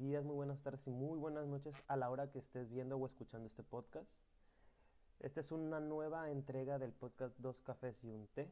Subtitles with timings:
[0.00, 3.04] días, muy buenas tardes y muy buenas noches a la hora que estés viendo o
[3.04, 4.08] escuchando este podcast.
[5.18, 8.50] Esta es una nueva entrega del podcast Dos Cafés y un Té.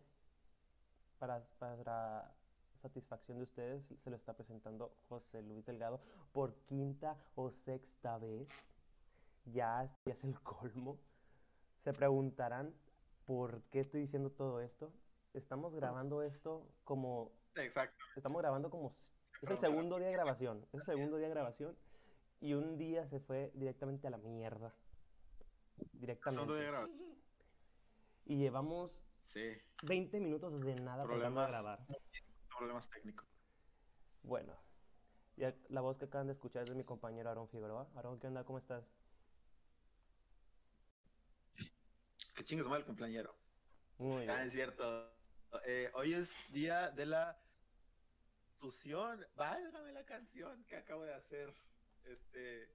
[1.19, 2.35] Para, para
[2.83, 6.01] satisfacción de ustedes, se lo está presentando José Luis Delgado
[6.33, 8.47] por quinta o sexta vez.
[9.47, 10.99] Ya, ya es el colmo.
[11.83, 12.75] Se preguntarán
[13.25, 14.93] por qué estoy diciendo todo esto.
[15.33, 17.33] Estamos grabando esto como...
[17.55, 18.05] Exacto.
[18.17, 18.95] Estamos grabando como...
[19.43, 20.67] Es el segundo día de grabación.
[20.73, 21.77] Es el segundo día de grabación.
[22.41, 24.75] Y un día se fue directamente a la mierda.
[25.93, 26.41] Directamente.
[26.41, 27.19] Segundo día de grabación.
[28.27, 31.49] Y llevamos Sí, 20 minutos de nada tratando de Problemas.
[31.51, 31.79] grabar.
[32.57, 33.27] problemas técnicos.
[34.23, 34.55] Bueno,
[35.37, 37.89] ya la voz que acaban de escuchar es de mi compañero Aaron Figueroa.
[37.95, 38.45] Aaron, ¿qué onda?
[38.45, 38.85] ¿Cómo estás?
[42.35, 43.35] Que chingues mal el cumpleañero.
[43.99, 44.47] Muy Ah, bien.
[44.47, 45.11] es cierto.
[45.67, 47.39] Eh, hoy es día de la
[48.59, 49.27] Constitución.
[49.37, 51.55] Válgame la canción que acabo de hacer.
[52.05, 52.69] Este.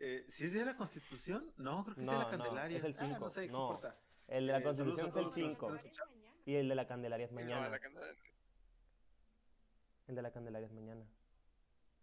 [0.00, 1.52] Eh, ¿Sí es día de la Constitución?
[1.56, 2.78] No, creo que es día de No, la no, Candelaria.
[2.78, 3.62] es el Ah, cinco, no sé, ¿qué no.
[3.66, 3.98] importa?
[4.28, 6.42] El de la Eh, Constitución es el todos los que nos 5 están escuchando.
[6.44, 7.68] y el de la Candelaria es No, mañana.
[7.68, 8.22] la Candelaria.
[10.06, 11.04] El de la Candelaria es mañana.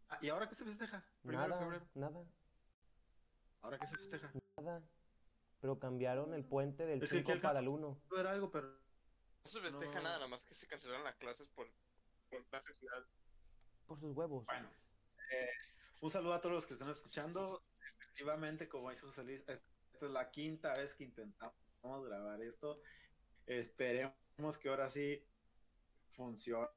[0.10, 1.04] Ah, ¿Y ahora qué se festeja?
[1.22, 1.88] Primero de Nada, febrero.
[1.96, 2.26] nada,
[3.62, 4.32] ¿Ahora qué se festeja?
[4.58, 4.84] nada.
[5.62, 8.00] Pero cambiaron el puente del Es que aquí 5 alcanza- para el 1.
[8.10, 8.68] Puede haber algo, pero.
[9.44, 10.02] No se festeja No.
[10.04, 11.68] nada, nada más que se cancelaron las clases por,
[13.86, 14.46] por sus huevos.
[14.46, 14.70] Bueno,
[15.32, 15.50] eh,
[16.02, 17.64] un saludo a todos los que están escuchando.
[18.00, 19.62] Efectivamente, como hizo Luis, esta
[20.02, 22.82] es la quinta vez que intentamos grabar esto.
[23.46, 25.24] Esperemos que ahora sí
[26.12, 26.70] funcione.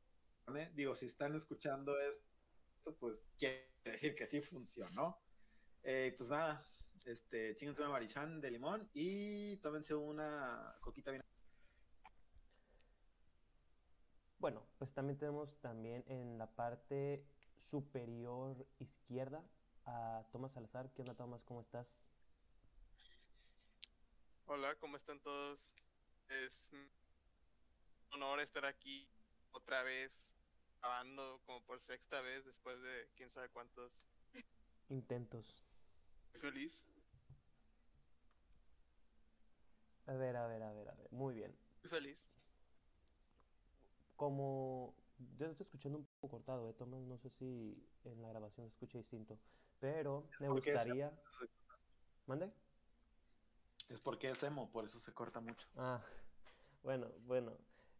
[0.75, 5.21] Digo, si están escuchando esto, pues quiere decir que sí funcionó.
[5.83, 6.67] Eh, pues nada,
[7.05, 11.23] este, chingense una marichán de limón y tómense una coquita bien.
[14.39, 17.25] Bueno, pues también tenemos también en la parte
[17.71, 19.43] superior izquierda
[19.85, 20.91] a Tomás Salazar.
[20.95, 21.43] ¿Qué onda, Tomás?
[21.43, 21.89] ¿Cómo estás?
[24.47, 25.75] Hola, ¿cómo están todos?
[26.29, 26.89] Es un
[28.13, 29.09] honor estar aquí
[29.51, 30.31] otra vez
[30.81, 34.05] grabando como por sexta vez después de quién sabe cuántos.
[34.89, 35.65] Intentos.
[36.41, 36.85] Feliz.
[40.07, 41.11] A ver, a ver, a ver, a ver.
[41.11, 41.59] Muy bien.
[41.91, 42.38] Feliz.
[44.19, 44.97] Como
[45.39, 47.01] yo estoy escuchando un poco cortado, ¿eh, Tomás?
[47.03, 49.39] No sé si en la grabación se escucha distinto.
[49.79, 51.13] Pero me gustaría...
[52.27, 52.51] ¿Mande?
[53.89, 55.69] Es porque es emo, por eso se corta mucho.
[55.77, 56.03] Ah,
[56.83, 57.53] bueno, bueno.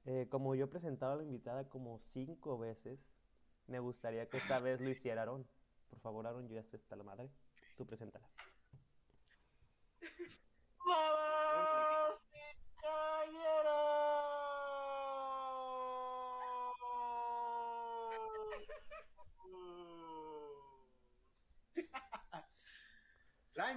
[0.07, 2.99] eh, como yo he presentado a la invitada como cinco veces,
[3.69, 5.47] me gustaría que esta vez lo hiciera Aaron.
[5.89, 7.31] Por favor, Aaron, yo ya estoy hasta la madre.
[7.77, 8.29] Tú preséntala.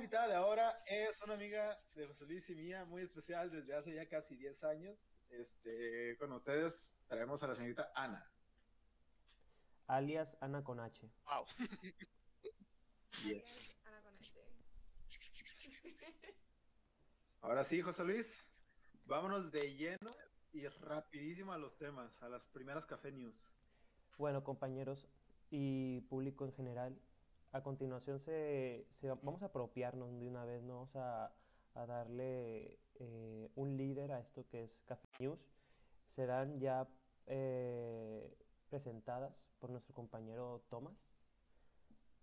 [0.02, 3.94] invitada de ahora es una amiga de José Luis y mía, muy especial desde hace
[3.94, 4.98] ya casi 10 años.
[5.30, 8.28] Este, con ustedes traemos a la señorita Ana.
[9.86, 11.08] Alias Ana con H.
[11.26, 11.46] Wow.
[13.24, 13.46] Yes.
[13.86, 14.42] Ana con este.
[17.42, 18.44] Ahora sí, José Luis,
[19.06, 20.10] vámonos de lleno
[20.52, 23.54] y rapidísimo a los temas, a las primeras Café News.
[24.18, 25.08] Bueno, compañeros
[25.52, 27.00] y público en general,
[27.52, 30.76] a continuación se, se- vamos a apropiarnos de una vez, ¿no?
[30.76, 31.34] Vamos a,
[31.76, 35.40] a darle eh, un líder a esto que es Café News.
[36.16, 36.88] Serán ya
[37.28, 38.38] eh,
[38.70, 40.96] presentadas por nuestro compañero Tomás.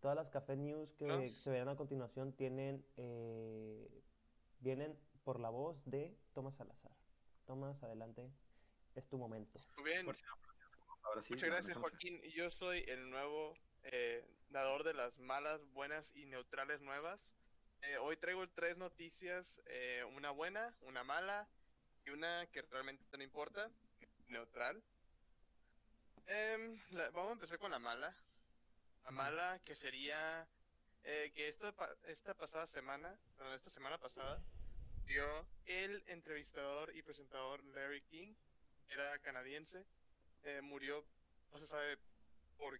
[0.00, 4.02] Todas las Café News que se verán a continuación tienen, eh,
[4.60, 6.92] vienen por la voz de Tomás Salazar.
[7.46, 8.30] Tomás, adelante,
[8.94, 9.58] es tu momento.
[9.76, 10.06] Muy bien.
[10.06, 10.30] Por si no,
[11.02, 11.32] ahora sí.
[11.34, 11.76] Muchas gracias.
[11.76, 12.20] Joaquín.
[12.34, 17.30] Yo soy el nuevo eh, dador de las malas, buenas y neutrales nuevas.
[17.82, 21.48] Eh, hoy traigo tres noticias, eh, una buena, una mala
[22.04, 23.70] y una que realmente no importa,
[24.28, 24.82] neutral.
[26.26, 28.14] Em, la- vamos a empezar con la mala.
[29.04, 30.46] La mala que sería
[31.04, 31.74] eh, que esta,
[32.06, 34.42] esta pasada semana, bueno, esta semana pasada,
[35.06, 38.34] dio el entrevistador y presentador Larry King,
[38.88, 39.86] era canadiense,
[40.42, 41.04] eh, murió,
[41.50, 41.98] no se sabe
[42.58, 42.78] por,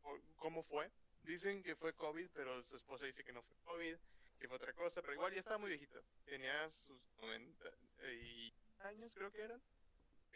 [0.00, 0.90] por cómo fue.
[1.26, 3.96] Dicen que fue COVID, pero su esposa dice que no fue COVID,
[4.38, 6.00] que fue otra cosa, pero igual ya estaba muy viejito.
[6.24, 7.68] Tenía sus 90
[8.12, 9.60] y años, creo que eran.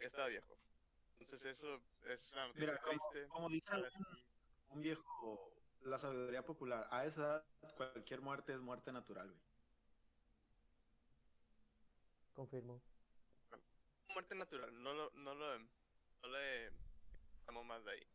[0.01, 0.59] Ya estaba viejo.
[1.21, 3.29] Entonces eso es una noticia Mira, como, triste.
[3.29, 4.25] como dice para un,
[4.71, 7.45] un viejo, la sabiduría popular, a esa edad
[7.77, 9.43] cualquier muerte es muerte natural, güey.
[12.35, 12.83] Confirmo.
[14.09, 16.73] Muerte natural, no lo, no lo, no le
[17.47, 18.07] damos más de ahí.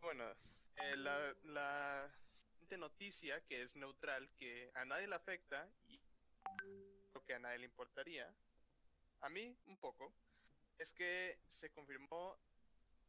[0.00, 0.24] Bueno,
[0.78, 6.00] Eh, la, la siguiente noticia, que es neutral, que a nadie le afecta y
[7.14, 8.32] lo que a nadie le importaría,
[9.20, 10.12] a mí un poco,
[10.78, 12.38] es que se confirmó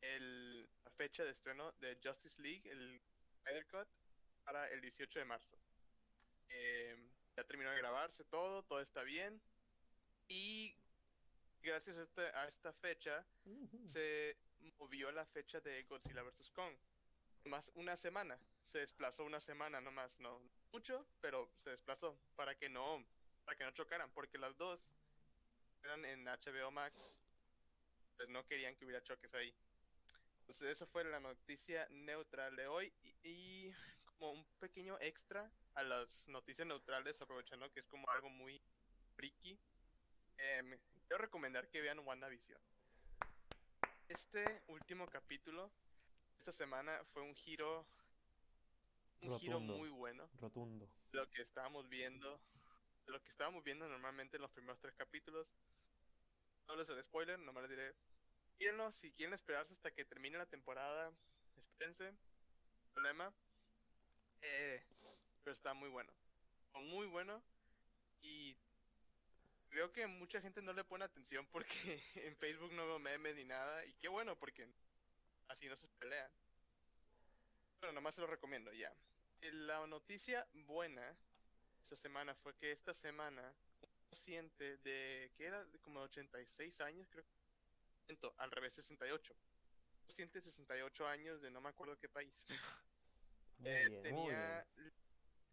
[0.02, 3.02] el, la fecha de estreno de Justice League, el
[3.42, 3.88] Snyder Cut,
[4.44, 5.58] para el 18 de marzo.
[6.50, 6.96] Eh,
[7.36, 9.42] ya terminó de grabarse todo, todo está bien.
[10.30, 10.76] Y
[11.62, 13.26] gracias a esta, a esta fecha
[13.86, 14.38] se
[14.78, 16.50] movió la fecha de Godzilla vs.
[16.52, 16.74] Kong.
[17.48, 18.38] Más una semana.
[18.64, 20.20] Se desplazó una semana nomás.
[20.20, 20.42] No
[20.72, 23.06] mucho, pero se desplazó para que no,
[23.46, 24.88] para que no chocaran, porque las dos
[25.84, 27.14] eran en HBO Max.
[28.18, 29.54] Pues no querían que hubiera choques ahí.
[30.42, 32.94] Entonces esa fue la noticia neutral de hoy.
[33.04, 33.74] Y, y
[34.06, 38.62] como un pequeño extra a las noticias neutrales, aprovechando que es como algo muy
[39.16, 39.60] friki.
[40.38, 40.78] em,
[41.08, 42.60] quiero recomendar que vean WandaVision.
[44.08, 45.72] Este último capítulo,
[46.38, 47.86] esta semana, fue un giro.
[49.22, 50.30] Un giro muy bueno.
[50.40, 50.90] Rotundo.
[51.12, 52.40] Lo que estábamos viendo.
[53.06, 55.48] Lo que estábamos viendo normalmente en los primeros tres capítulos.
[56.68, 57.96] No les haré spoiler, nomás les diré.
[58.60, 61.12] Mírenlo, si quieren esperarse hasta que termine la temporada,
[61.56, 62.14] espérense.
[62.94, 63.34] Problema.
[64.42, 64.84] Eh,
[65.44, 66.12] pero está muy bueno.
[66.74, 67.42] Muy bueno.
[68.22, 68.58] Y
[69.72, 71.68] veo que mucha gente no le pone atención porque
[72.16, 73.86] en Facebook no veo memes ni nada.
[73.86, 74.68] Y qué bueno, porque
[75.48, 76.32] así no se pelean.
[77.80, 78.94] Pero nomás se lo recomiendo ya.
[79.42, 81.18] Eh, La noticia buena
[81.82, 87.08] esta semana fue que esta semana un paciente de que era de como 86 años,
[87.10, 87.26] creo.
[88.38, 89.34] Al revés 68.
[89.34, 92.46] Un paciente de 68 años de no me acuerdo qué país.
[93.64, 94.68] Eh, bien, tenía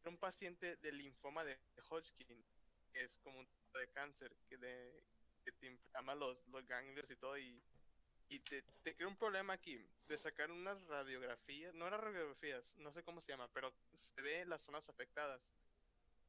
[0.05, 1.59] un paciente de linfoma de
[1.89, 2.45] Hodgkin,
[2.93, 5.03] que es como un tipo de cáncer que, de,
[5.43, 7.63] que te inflama los, los ganglios y todo y,
[8.35, 9.79] y te, te crea un problema aquí
[10.09, 14.45] de sacar unas radiografías, no eran radiografías, no sé cómo se llama, pero se ve
[14.45, 15.41] las zonas afectadas.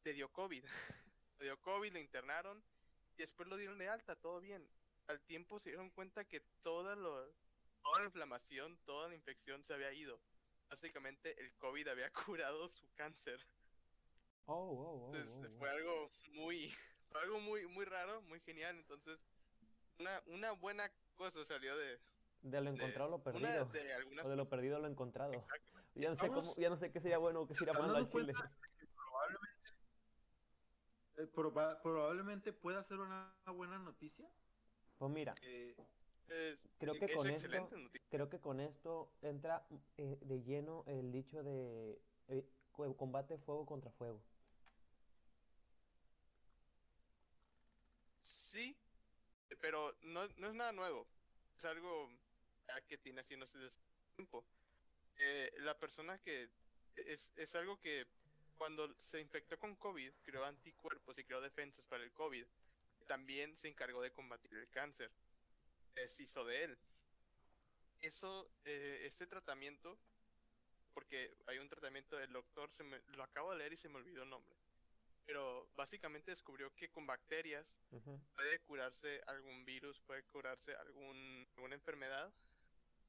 [0.03, 0.63] Te dio COVID,
[1.39, 2.63] le dio COVID, lo internaron
[3.17, 4.69] y después lo dieron de alta, todo bien.
[5.07, 7.27] Al tiempo se dieron cuenta que toda, lo,
[7.81, 10.19] toda la inflamación, toda la infección se había ido.
[10.69, 13.43] Básicamente el COVID había curado su cáncer.
[14.45, 16.69] Oh, oh, oh, Entonces fue algo muy,
[17.09, 18.75] fue algo muy, muy raro, muy genial.
[18.75, 19.19] Entonces,
[19.97, 21.99] una, una buena cosa salió de,
[22.41, 23.65] De lo de- encontrado lo perdido.
[23.65, 25.33] de O de lo perdido lo encontrado.
[25.33, 25.79] Exacto.
[25.95, 27.87] Ya no sé Vamos- cómo, ya no sé qué sería bueno o qué sería ¿Están
[27.87, 28.33] malo al chile.
[28.95, 29.69] probablemente,
[31.17, 34.29] eh, proba- probablemente pueda ser una buena noticia?
[34.97, 35.75] Pues mira, Eh,
[36.27, 37.69] Es, creo que es con esto,
[38.09, 43.65] creo que con esto entra eh, de lleno el dicho de eh, co- combate fuego
[43.67, 44.23] contra fuego.
[48.21, 48.75] Sí,
[49.61, 51.07] pero no, no es nada nuevo.
[51.57, 52.11] Es algo
[52.87, 53.81] que tiene haciéndose desde hace
[54.15, 54.45] tiempo.
[55.17, 56.49] Eh, la persona que
[56.95, 58.05] es, es algo que
[58.55, 62.45] cuando se infectó con COVID creó anticuerpos y creó defensas para el COVID.
[63.07, 65.11] También se encargó de combatir el cáncer.
[65.95, 66.77] Eh, se hizo de él.
[68.01, 69.97] Eso, eh, este tratamiento,
[70.93, 73.97] porque hay un tratamiento del doctor, se me, lo acabo de leer y se me
[73.97, 74.54] olvidó el nombre.
[75.25, 77.75] Pero básicamente descubrió que con bacterias
[78.35, 82.31] puede curarse algún virus, puede curarse algún, alguna enfermedad,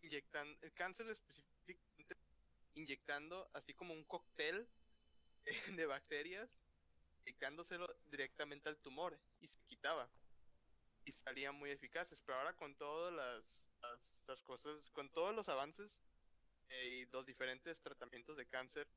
[0.03, 2.17] inyectan el cáncer específicamente
[2.77, 4.69] inyectando así como un cóctel
[5.81, 6.51] de bacterias,
[7.21, 10.09] inyectándoselo directamente al tumor y se quitaba.
[11.05, 15.49] Y salían muy eficaces, pero ahora con todas las, las, las cosas, con todos los
[15.49, 16.01] avances
[16.69, 18.89] eh, y los diferentes tratamientos de cáncer,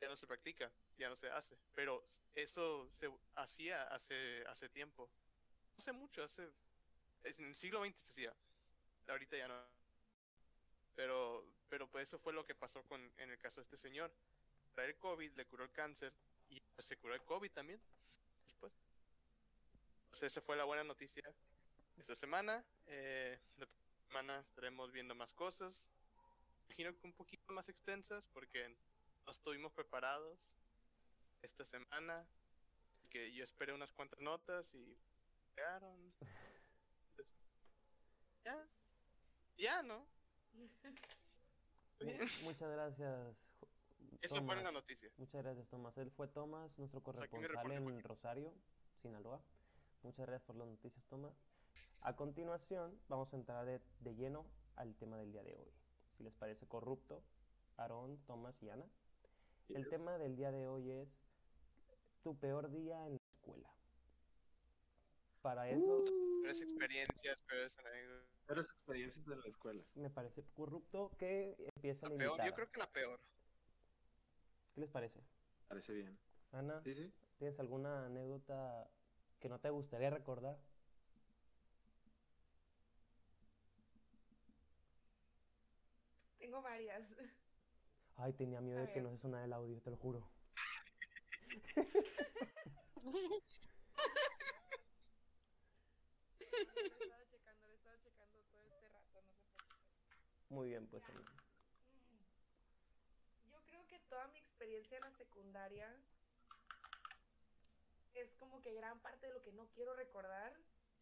[0.00, 1.56] ya no se practica, ya no se hace.
[1.74, 5.08] Pero eso se hacía hace, hace tiempo.
[5.78, 6.50] Hace mucho, hace...
[7.24, 8.36] En el siglo XX se hacía.
[9.08, 9.54] Ahorita ya no.
[10.94, 14.12] Pero, pero pues eso fue lo que pasó con, en el caso de este señor.
[14.74, 16.12] Trae el COVID, le curó el cáncer
[16.48, 17.80] y pues, se curó el COVID también.
[18.44, 18.72] Después.
[20.04, 21.22] Entonces esa fue la buena noticia
[21.96, 22.64] esta semana.
[22.86, 23.66] Eh, la
[24.08, 25.86] semana estaremos viendo más cosas.
[26.66, 28.76] Imagino que un poquito más extensas porque
[29.26, 30.56] no estuvimos preparados
[31.42, 32.26] esta semana.
[33.10, 34.96] Que yo esperé unas cuantas notas y
[35.56, 36.14] llegaron.
[38.44, 38.68] Ya.
[39.56, 40.06] Ya, ¿no?
[42.44, 43.36] Muchas gracias.
[44.22, 44.72] Eso fue Tomás.
[44.72, 45.10] noticia.
[45.16, 45.98] Muchas gracias, Tomás.
[45.98, 48.02] Él fue Tomás, nuestro corresponsal en.
[48.04, 48.54] Rosario,
[49.02, 49.42] Sinaloa.
[50.02, 51.32] Muchas gracias por las noticias, Tomás.
[52.02, 55.72] A continuación, vamos a entrar de, de lleno al tema del día de hoy.
[56.16, 57.24] Si les parece corrupto,
[57.76, 58.86] Aarón, Tomás y Ana.
[59.68, 61.08] El tema del día de hoy es
[62.22, 63.70] tu peor día en la escuela.
[65.42, 66.04] Para eso,
[66.40, 68.26] peores experiencias, peores anécdotas.
[68.46, 69.84] Peores experiencias de la escuela.
[69.94, 73.20] Me parece corrupto que empieza la La peor, yo creo que la peor.
[74.74, 75.20] ¿Qué les parece?
[75.68, 76.18] Parece bien.
[76.52, 77.12] Ana, Sí, sí.
[77.38, 78.88] ¿tienes alguna anécdota
[79.40, 80.58] que no te gustaría recordar?
[86.38, 87.14] Tengo varias.
[88.16, 90.28] Ay, tenía miedo A de que no se sonara el audio, te lo juro.
[93.06, 93.12] Lo
[96.52, 96.56] he
[97.04, 99.46] estado checando, lo he estado checando todo este rato, no se preocupen.
[100.48, 101.02] Muy bien, pues.
[101.08, 101.20] Ana.
[101.20, 101.24] Mm.
[103.50, 105.94] Yo creo que toda mi experiencia en la secundaria
[108.14, 110.52] es como que gran parte de lo que no quiero recordar.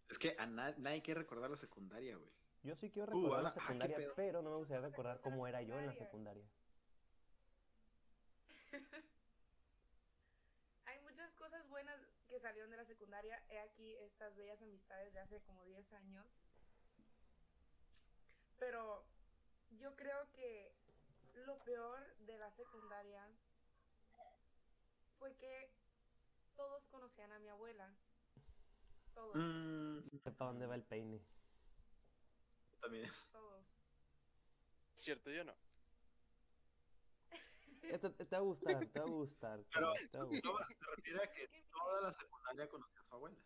[0.08, 2.30] Es que a na- nadie quiere recordar la secundaria, güey.
[2.62, 5.78] Yo sí quiero recordar la ah, secundaria, pero no me gustaría recordar cómo era yo
[5.78, 6.44] en la secundaria.
[10.86, 13.42] Hay muchas cosas buenas que salieron de la secundaria.
[13.48, 16.26] He aquí estas bellas amistades de hace como 10 años.
[18.58, 19.04] Pero
[19.78, 20.72] yo creo que
[21.46, 23.28] lo peor de la secundaria
[25.18, 25.70] fue que
[26.56, 27.94] todos conocían a mi abuela.
[29.14, 31.20] Todos, Mm, Sepa dónde va el peine.
[32.80, 33.10] también.
[33.32, 33.64] todos.
[34.94, 35.54] Cierto, yo no.
[37.90, 39.64] Esto te, te va a gustar, te va a gustar.
[39.72, 40.52] Pero te va a gustar.
[40.52, 43.38] no, se refiere a que toda la secundaria conocía a su abuela.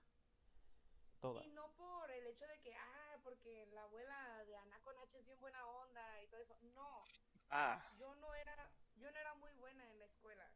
[1.20, 1.44] Toda.
[1.44, 5.18] Y no por el hecho de que, ah, porque la abuela de Ana con H
[5.18, 6.56] es bien buena onda y todo eso.
[6.74, 7.04] No,
[7.50, 10.50] Ah, yo no era, yo no era muy buena en la escuela.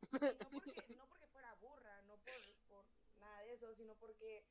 [0.00, 2.32] Y no porque, no porque fuera burra, no por,
[2.68, 2.86] por
[3.20, 4.46] nada de eso, sino porque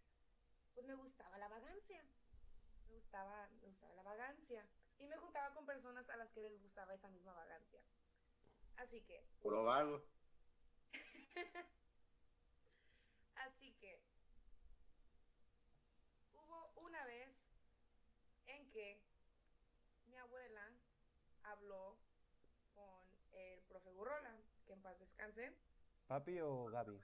[0.74, 2.06] pues me gustaba la vagancia.
[2.88, 4.68] Me gustaba, me gustaba la vagancia.
[5.00, 7.82] Y me juntaba con personas a las que les gustaba esa misma vagancia.
[8.78, 10.02] Así que, Puro vago.
[13.36, 14.00] así que,
[16.34, 17.30] hubo una vez
[18.48, 19.02] en que
[20.08, 20.72] mi abuela
[21.44, 21.98] habló
[22.74, 25.54] con el profe Burrola, que en paz descanse.
[26.08, 27.00] ¿Papi o Gaby?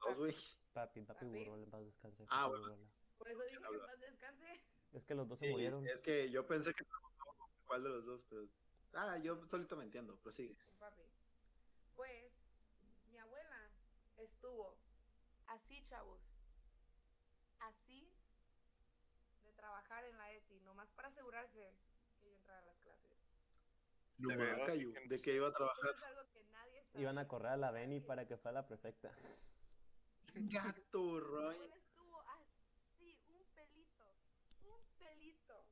[0.00, 0.32] Papi,
[0.72, 1.26] papi Papi.
[1.26, 2.24] Burrol, en paz descanse.
[2.30, 2.64] Ah, bueno.
[2.66, 2.88] Burrola.
[3.18, 4.64] Por eso dije que en paz descanse.
[4.92, 5.86] Es que los dos se Sí, murieron.
[5.86, 6.84] es que yo pensé que
[7.66, 8.46] cuál de los dos, pero.
[8.94, 10.56] Ah, yo solito me entiendo, pero sigue.
[10.64, 11.02] con papi.
[11.94, 12.32] Pues
[13.10, 13.70] mi abuela
[14.16, 14.76] estuvo
[15.46, 16.20] así, chavos,
[17.60, 18.12] así
[19.44, 21.74] de trabajar en la ETI, nomás para asegurarse
[22.20, 23.12] que yo entrara a las clases.
[24.16, 24.28] Que no
[25.08, 25.94] de que iba a trabajar.
[25.94, 27.02] es algo que nadie sabe.
[27.02, 29.12] Iban a correr a la Beni para que fuera la prefecta.
[30.34, 31.54] Gato, Mi Roy.
[31.54, 34.04] abuela estuvo así, un pelito,
[34.64, 35.66] un pelito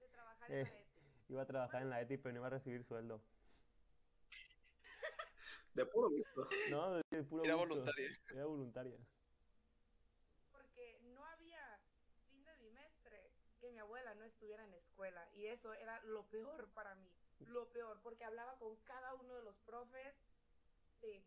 [0.00, 0.72] de trabajar en la Eh.
[0.72, 0.81] ETI.
[1.32, 3.24] Iba a trabajar en la ETI, pero no iba a recibir sueldo.
[5.74, 6.48] De puro gusto.
[6.70, 7.84] No, de, de puro era gusto.
[7.84, 8.10] voluntaria.
[8.30, 8.98] Era voluntaria.
[10.52, 11.80] Porque no había
[12.28, 15.28] fin de bimestre que mi abuela no estuviera en la escuela.
[15.32, 17.12] Y eso era lo peor para mí.
[17.46, 20.14] Lo peor, porque hablaba con cada uno de los profes.
[21.00, 21.24] Sí,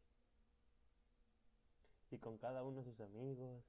[2.10, 3.64] Y con cada uno de sus amigos.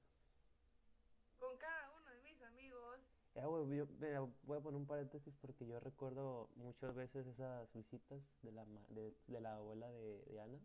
[1.37, 2.99] con cada uno de mis amigos.
[3.37, 7.71] Eh, güey, yo- mira, voy a poner un paréntesis porque yo recuerdo muchas veces esas
[7.73, 10.59] visitas de la, ma- de, de la abuela de, de Ana.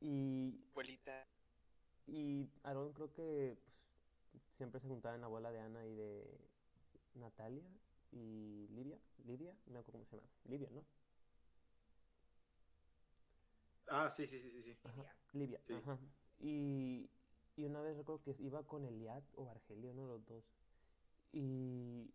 [0.00, 1.26] Y, Abuelita.
[2.06, 3.56] y Aaron creo que
[4.32, 6.38] pues, siempre se juntaba en la abuela de Ana y de
[7.14, 7.64] Natalia
[8.12, 8.98] y Livia.
[9.24, 10.28] Lidia, no me acuerdo cómo se llama.
[10.44, 10.84] Livia, ¿no?
[13.88, 14.62] Ah, sí, sí, sí, sí.
[14.62, 14.76] sí.
[14.84, 15.02] Ajá,
[15.32, 15.58] Livia.
[15.58, 15.72] Livia, Sí.
[15.74, 15.98] ajá.
[16.40, 17.10] Y,
[17.56, 20.44] y una vez recuerdo que iba con Eliad o Argelio, uno de los dos.
[21.32, 22.10] Y,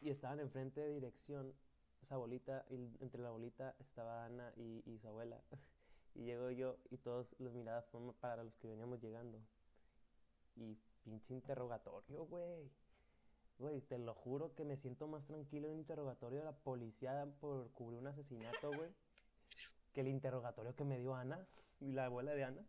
[0.00, 1.54] y estaban enfrente de dirección,
[2.02, 5.40] esa bolita, y entre la bolita estaba Ana y, y su abuela.
[6.14, 9.40] Y llego yo y todos los miradas fueron para los que veníamos llegando.
[10.56, 12.70] Y pinche interrogatorio, güey.
[13.58, 17.32] Güey, te lo juro que me siento más tranquilo en un interrogatorio de la policía
[17.40, 18.90] por cubrir un asesinato, güey,
[19.92, 21.46] que el interrogatorio que me dio Ana
[21.80, 22.62] y la abuela de Ana.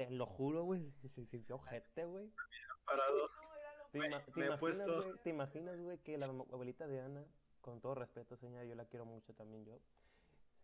[0.00, 2.32] Te lo juro, güey, se, sintió ojete, güey.
[2.86, 3.28] Parado.
[3.92, 7.00] ¿Te, Me- ima- te me imaginas, puesto- güey, te imaginas, güey, que la abuelita de
[7.02, 7.22] Ana,
[7.60, 9.78] con todo respeto, señora, yo la quiero mucho también yo,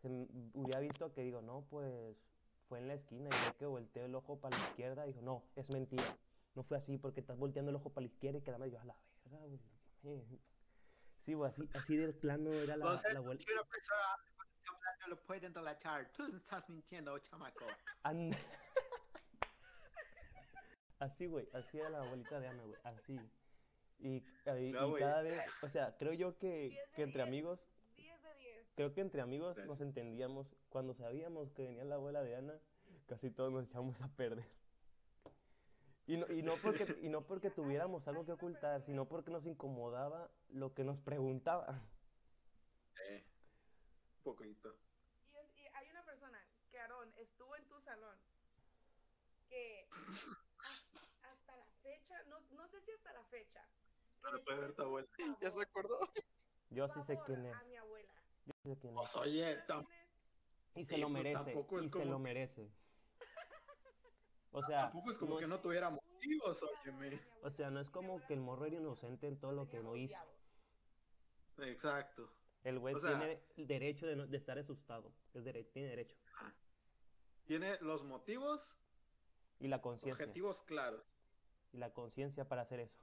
[0.01, 0.09] se
[0.55, 2.17] hubiera visto que digo, no, pues
[2.69, 5.45] fue en la esquina y ve que volteó el ojo para la izquierda dijo, no,
[5.55, 6.17] es mentira.
[6.55, 8.73] No fue así porque estás volteando el ojo para la izquierda y que la madre
[8.73, 9.61] yo a la verga, güey.
[10.03, 10.41] dime".
[11.21, 13.45] Sí, güey, así, así de plano era la, Entonces, la abuela.
[13.45, 14.01] que una persona
[14.65, 16.11] hablando lo pueden delatar.
[16.17, 17.67] Tú estás mintiendo, chamaco.
[18.03, 18.39] Anda.
[20.99, 23.21] Así, güey, así era la abuelita de Ana, güey, así.
[23.99, 25.03] Y, eh, No, y güey.
[25.03, 27.29] cada vez, o sea, creo yo que, que entre diez.
[27.29, 27.61] amigos,
[27.97, 28.67] 10 de 10.
[28.75, 29.67] creo que entre amigos Gracias.
[29.67, 30.47] nos entendíamos.
[30.71, 32.55] Cuando sabíamos que venía la abuela de Ana,
[33.07, 34.45] casi todos nos echamos a perder.
[36.07, 39.45] Y no, y no porque, y no porque tuviéramos algo que ocultar, sino porque nos
[39.45, 41.83] incomodaba lo que nos preguntaba.
[43.09, 43.25] Eh,
[44.19, 44.77] un poquito.
[45.33, 46.39] Y, es- y hay una persona
[46.71, 48.17] que, Aarón, estuvo en tu salón
[49.49, 49.89] que
[50.59, 53.69] has- hasta la fecha, no, no sé si hasta la fecha,
[54.23, 55.09] No le puede ver tu abuela.
[55.41, 55.99] ¿Ya se acordó?
[56.71, 57.55] Yo sí sé quién es.
[57.55, 58.13] A mi abuela.
[58.47, 58.99] Yo sí sé quién es.
[58.99, 59.59] Pues oye.
[60.75, 61.45] Y se sí, lo pues, merece.
[61.45, 62.71] tampoco es Y se como lo que- merece.
[64.53, 67.21] O sea, tampoco es como no que es- no tuviera motivos, óyeme.
[67.43, 69.97] o sea, no es como que el morro era inocente en todo lo que no
[69.97, 70.17] hizo.
[71.59, 72.33] Exacto.
[72.65, 75.13] El güey O sea- tiene el derecho de, no- de estar asustado.
[75.35, 76.17] Es dere- tiene derecho.
[77.45, 78.61] Tiene los motivos,
[79.61, 80.25] Y la conciencia.
[80.25, 81.05] objetivos claros.
[81.73, 82.99] Y la conciencia para hacer eso.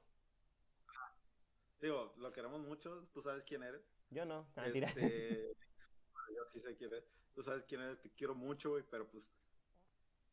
[1.82, 3.82] Digo, lo queremos mucho, tú sabes quién eres.
[4.10, 4.48] Yo no.
[4.56, 4.88] Mentira.
[4.88, 5.54] Este,
[6.36, 7.06] yo sí sé quién eres.
[7.34, 9.24] Tú sabes quién eres, te quiero mucho, güey, pero pues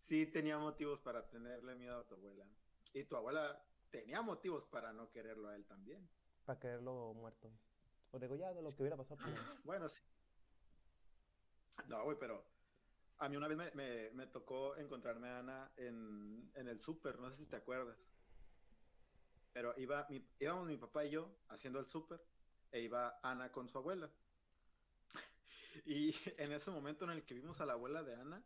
[0.04, 2.46] sí tenía motivos para tenerle miedo a tu abuela.
[2.92, 6.08] Y tu abuela tenía motivos para no quererlo a él también.
[6.44, 7.50] Para quererlo muerto.
[8.12, 9.20] O degollado, lo que hubiera pasado.
[9.24, 10.02] pero- Bueno, sí.
[11.88, 12.44] No, güey, pero
[13.18, 17.18] a mí una vez me, me- me tocó encontrarme a Ana en, en el súper,
[17.18, 17.96] no sé si te acuerdas.
[19.52, 22.20] Pero iba, mi- íbamos mi papá y yo haciendo el súper
[22.70, 24.10] e iba Ana con su abuela.
[25.84, 28.42] Y en ese momento en el que vimos a la abuela de Ana,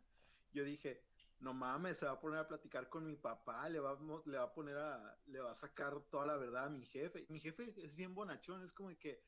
[0.51, 1.03] yo dije,
[1.39, 4.43] no mames, se va a poner a platicar con mi papá, le va, le va
[4.43, 7.25] a poner a, le va a sacar toda la verdad a mi jefe.
[7.29, 9.21] Mi jefe es bien bonachón, es como que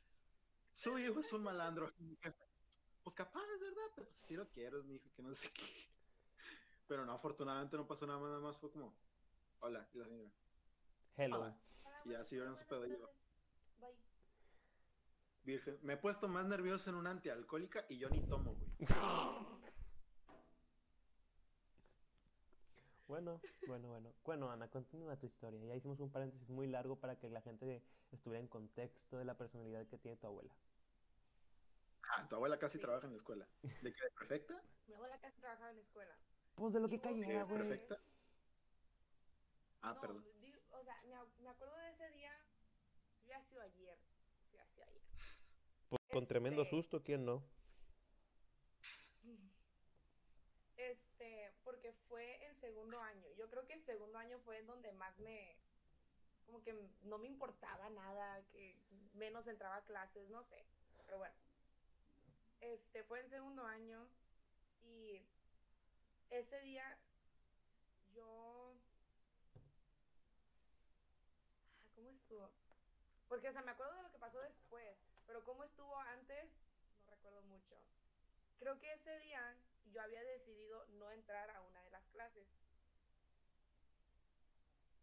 [0.74, 1.94] su hijo es un malandro.
[2.00, 2.38] Mi jefe,
[3.04, 3.84] Pues capaz, ¿verdad?
[3.96, 5.64] Pero pues sí lo quiero, es mi hijo, que no sé qué.
[6.88, 8.94] Pero no, afortunadamente no pasó nada, nada más fue como,
[9.60, 10.32] hola, y la señora.
[11.18, 11.44] Hello.
[11.86, 12.98] Ah, Y así vieron su tardes.
[13.80, 13.90] Bye.
[15.44, 18.70] Virgen, me he puesto más nervioso en una antialcohólica y yo ni tomo, güey.
[23.08, 24.14] Bueno, bueno, bueno.
[24.26, 25.64] Bueno, Ana, continúa tu historia.
[25.64, 29.38] Ya hicimos un paréntesis muy largo para que la gente estuviera en contexto de la
[29.38, 30.54] personalidad que tiene tu abuela.
[32.10, 32.82] Ah, tu abuela casi Sí.
[32.82, 33.48] trabaja en la escuela.
[33.62, 34.04] ¿De qué?
[34.04, 34.62] ¿De perfecta?
[34.88, 36.18] Mi abuela casi trabajaba en la escuela.
[36.56, 37.58] Pues de lo que Y cayera, una güey.
[37.70, 37.98] perfecta.
[39.84, 40.26] Ah, no, perdón.
[40.42, 42.34] di- o sea, me, ac- me acuerdo de ese día.
[43.22, 43.98] Si hubiera sido ayer.
[45.90, 47.44] Pues con tremendo Este- susto, ¿quién no?
[50.78, 53.28] Este, porque fue en segundo año.
[53.38, 55.56] Yo creo que en segundo año fue en donde más me.
[56.46, 58.76] Como que no me importaba nada, que
[59.14, 60.64] menos entraba a clases, no sé.
[61.06, 61.36] Pero bueno.
[62.62, 64.08] Este, fue en segundo año.
[64.84, 65.22] Y
[66.30, 66.98] ese día
[68.16, 68.76] yo.
[71.80, 72.50] Ah, ¿Cómo estuvo?
[73.28, 76.50] Porque, o sea, me acuerdo de lo que pasó después, pero cómo estuvo antes,
[77.06, 77.76] no recuerdo mucho.
[78.60, 79.56] Creo que ese día
[79.92, 82.48] yo había decidido no entrar a una de las clases.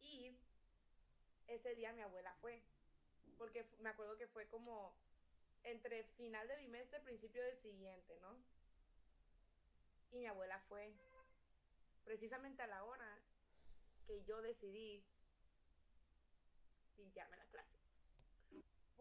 [0.01, 0.37] Y
[1.47, 2.63] ese día mi abuela fue.
[3.39, 4.95] Porque me acuerdo que fue como
[5.65, 8.37] entre final de bimestre, principio del siguiente, ¿no?
[10.13, 10.95] Y mi abuela fue
[12.05, 13.19] precisamente a la hora
[14.07, 15.03] que yo decidí
[16.97, 17.74] pintearme la clase.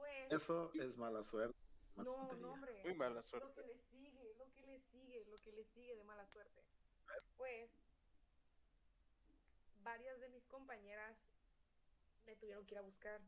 [0.04, 1.56] Pues Eso es mala suerte.
[1.96, 2.82] mala no, no, hombre.
[2.84, 3.62] Muy mala Lo suerte.
[3.62, 6.62] que le sigue, lo que le sigue, lo que le sigue de mala suerte.
[7.38, 7.72] Pues,
[9.84, 11.16] varias de mis compañeras
[12.26, 13.22] me tuvieron que ir a buscar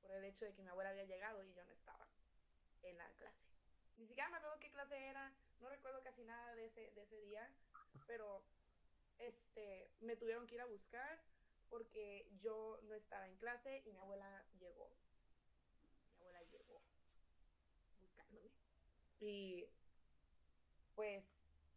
[0.00, 2.08] por el hecho de que mi abuela había llegado y yo no estaba
[2.82, 3.44] en la clase.
[3.98, 7.20] Ni siquiera me acuerdo qué clase era, no recuerdo casi nada de ese, de ese
[7.20, 7.50] día,
[8.06, 8.44] pero
[9.18, 11.20] este, me tuvieron que ir a buscar
[11.68, 14.90] porque yo no estaba en clase y mi abuela llegó.
[16.14, 16.80] Mi abuela llegó
[17.98, 18.50] buscándome.
[19.20, 19.68] Y
[20.94, 21.24] pues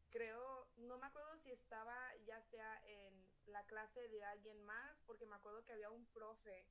[0.10, 3.14] creo, no me acuerdo si estaba ya sea en
[3.48, 6.66] la clase de alguien más, porque me acuerdo que había un profe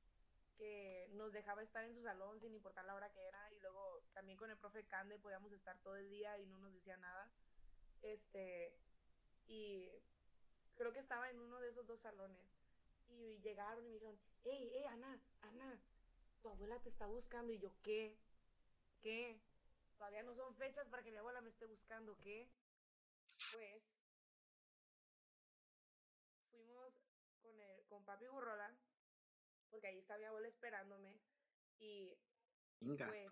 [0.57, 4.03] que nos dejaba estar en su salón sin importar la hora que era y luego
[4.13, 7.31] también con el profe Cande podíamos estar todo el día y no nos decía nada.
[8.01, 8.77] Este,
[9.47, 9.89] y
[10.75, 12.45] creo que estaba en uno de esos dos salones
[13.09, 15.79] y llegaron y me dijeron, hey, hey, Ana, Ana,
[16.41, 18.17] tu abuela te está buscando y yo, ¿qué?
[19.01, 19.39] ¿Qué?
[20.01, 22.49] Todavía no son fechas para que mi abuela me esté buscando, ¿qué?
[23.53, 23.83] Pues
[26.49, 26.91] fuimos
[27.43, 28.75] con, el, con papi Burrola,
[29.69, 31.21] porque ahí está mi abuela esperándome,
[31.77, 32.17] y
[32.79, 33.29] pues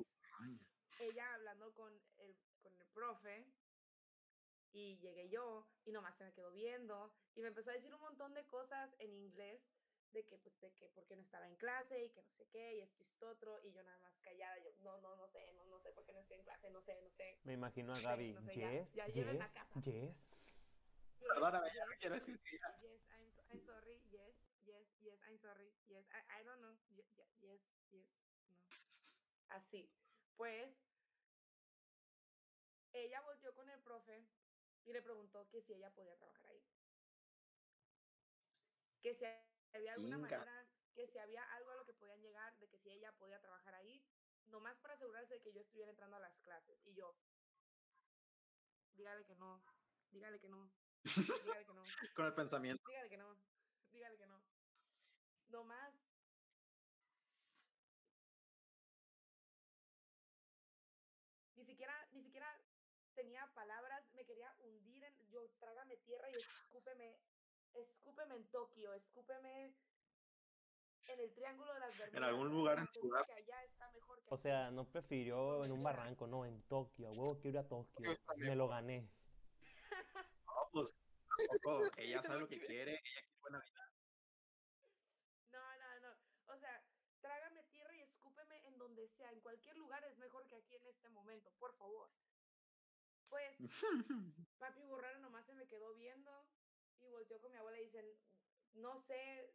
[1.00, 3.52] ella hablando con el, con el profe,
[4.72, 8.02] y llegué yo, y nomás se me quedó viendo, y me empezó a decir un
[8.02, 9.60] montón de cosas en inglés,
[10.14, 12.76] de que, pues, de que porque no estaba en clase, y que no sé qué,
[12.76, 15.52] y esto y esto otro, y yo nada más callada, yo, no, no, no sé,
[15.54, 17.40] no, no sé por qué no estoy en clase, no sé, no sé.
[17.44, 18.34] Me imagino a Gaby.
[18.34, 19.82] no sé, ya- yes, ya yes, llévenme a casa.
[19.82, 20.16] yes.
[21.28, 22.80] Perdóname, Yes, ya no quiero decir que ya.
[22.82, 24.36] Yes, I'm, so- I'm sorry, yes.
[25.28, 25.74] I'm sorry.
[25.88, 26.76] Yes, I, I don't know.
[26.96, 28.08] Ye- ye- Yes, yes,
[28.50, 28.58] no.
[29.50, 29.90] Así.
[30.38, 30.74] Pues,
[32.94, 34.26] ella volvió con el profe
[34.86, 36.64] y le preguntó que si ella podía trabajar ahí.
[39.02, 39.26] Que si
[39.78, 42.90] había alguna manera, que si había algo a lo que podían llegar, de que si
[42.90, 44.04] ella podía trabajar ahí,
[44.48, 46.80] nomás para asegurarse de que yo estuviera entrando a las clases.
[46.86, 47.16] Y yo,
[48.94, 49.62] dígale que no,
[50.12, 50.72] dígale que no,
[51.04, 51.82] dígale que no.
[52.16, 52.84] Con el pensamiento.
[52.88, 53.36] Dígale que no.
[53.92, 54.42] Dígale que no.
[55.50, 55.94] No más.
[61.56, 62.60] Ni siquiera, ni siquiera
[63.14, 67.20] tenía palabras, me quería hundir en, yo trágame tierra y escúpeme,
[67.74, 69.76] escúpeme en Tokio, escúpeme
[71.08, 72.24] en el Triángulo de las Bermudas.
[72.30, 74.44] algún te lugar en aseguro Sudá- que allá está mejor que O aquí".
[74.44, 77.12] sea, no prefirió en un barranco, no, en Tokio.
[77.12, 78.12] Huevo quiero ir a Tokio.
[78.38, 79.10] Me lo gané.
[80.46, 80.94] No, pues,
[81.48, 81.82] tampoco.
[81.98, 82.92] Ella sabe lo que quiere.
[82.94, 83.92] Ella quiere buena vida.
[85.52, 86.54] No, no, no.
[86.54, 86.84] O sea,
[87.22, 89.32] trágame tierra y escúpeme en donde sea.
[89.32, 92.10] En cualquier lugar es mejor que aquí en este momento, por favor.
[93.30, 93.56] Pues,
[94.60, 96.46] papi borraro nomás se me quedó viendo
[97.02, 98.06] y volteó con mi abuela y dicen,
[98.74, 99.54] no sé,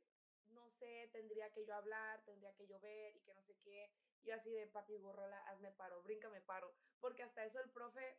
[0.50, 3.90] no sé, tendría que yo hablar, tendría que yo ver y que no sé qué.
[4.22, 6.74] Yo así de papi borrola, hazme paro, bríncame paro.
[7.00, 8.18] Porque hasta eso el profe,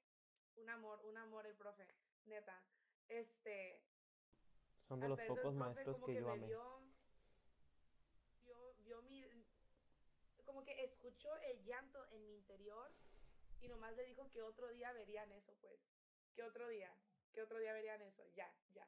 [0.55, 1.87] un amor, un amor el profe,
[2.25, 2.63] neta.
[3.09, 3.81] Este,
[4.87, 6.47] Son de los pocos profe maestros como que yo me amé.
[6.47, 6.81] Vio,
[8.43, 9.25] vio, vio mi.
[10.45, 12.93] Como que escuchó el llanto en mi interior
[13.61, 15.79] y nomás le dijo que otro día verían eso, pues.
[16.35, 16.93] Que otro día,
[17.33, 18.87] que otro día verían eso, ya, ya.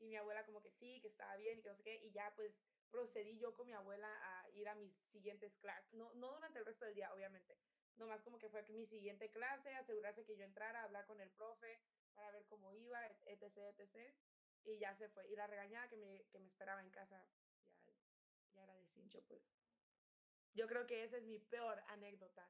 [0.00, 1.96] Y mi abuela, como que sí, que estaba bien y que no sé qué.
[2.04, 2.52] Y ya, pues
[2.90, 5.92] procedí yo con mi abuela a ir a mis siguientes clases.
[5.92, 7.56] No, no durante el resto del día, obviamente.
[7.96, 11.80] Nomás como que fue mi siguiente clase, asegurarse que yo entrara, hablar con el profe
[12.14, 14.14] para ver cómo iba, etc, etc.
[14.64, 15.28] Y ya se fue.
[15.28, 17.22] Y la regañada que me, que me esperaba en casa
[17.86, 17.94] ya,
[18.54, 19.42] ya era de cincho, pues.
[20.54, 22.48] Yo creo que esa es mi peor anécdota.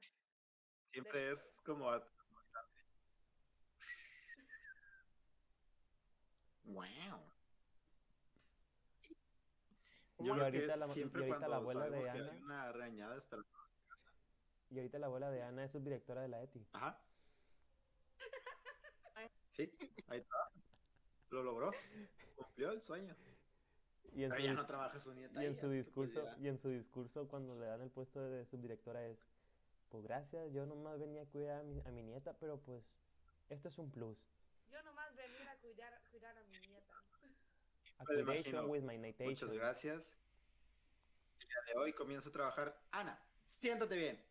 [0.92, 1.90] Siempre es como.
[1.90, 2.02] a-
[6.64, 7.39] Wow.
[10.20, 12.32] Y Yo creo que ahorita la- y siempre ahorita la cuando abuela de que Ana-
[12.32, 13.44] hay una regañada espera-
[14.70, 16.66] Y ahorita la abuela de Ana es subdirectora de la ETI.
[16.72, 17.00] Ajá.
[19.48, 19.70] Sí,
[20.08, 20.50] ahí está.
[21.30, 21.70] Lo logró.
[22.36, 23.14] Cumplió el sueño.
[24.12, 25.42] Y en Pero su, ya dis- no trabaja su nieta.
[25.42, 29.06] y en su discurso, y en su discurso cuando le dan el puesto de subdirectora
[29.06, 29.18] es,
[29.90, 32.82] pues gracias, yo nomás venía a cuidar a mi, a mi nieta, pero pues
[33.50, 34.18] esto es un plus.
[34.70, 36.59] Yo nomás venir a cuidar, cuidar a mi
[38.08, 38.66] imagino.
[38.66, 39.54] with my Muchas natation.
[39.56, 40.02] gracias.
[41.40, 42.76] El día de hoy comienzo a trabajar.
[42.92, 43.18] Ana,
[43.60, 44.24] siéntate bien.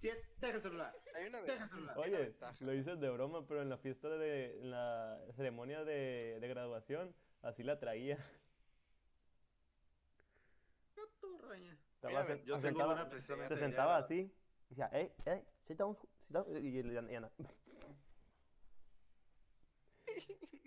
[0.00, 0.94] Deja el celular.
[1.14, 1.96] Hay una, Deja ve- el celular.
[1.98, 2.64] hay una Oye, ventaja.
[2.64, 7.14] lo dices de broma, pero en la fiesta de en la ceremonia de, de graduación,
[7.42, 8.18] así la traía.
[11.20, 11.78] Tu raña.
[11.94, 13.20] Estaba Mira, sen- yo se tengo sentaba, una se
[13.96, 17.30] así, y decía, hey, hey, sit down, sit down", y, y- y Ana.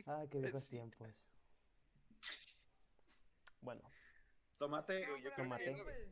[0.07, 1.07] Ay, qué viejos tiempos.
[3.62, 3.82] Bueno,
[4.58, 5.02] Tomate.
[5.02, 6.10] Yo- No, yo pero creo que- pues,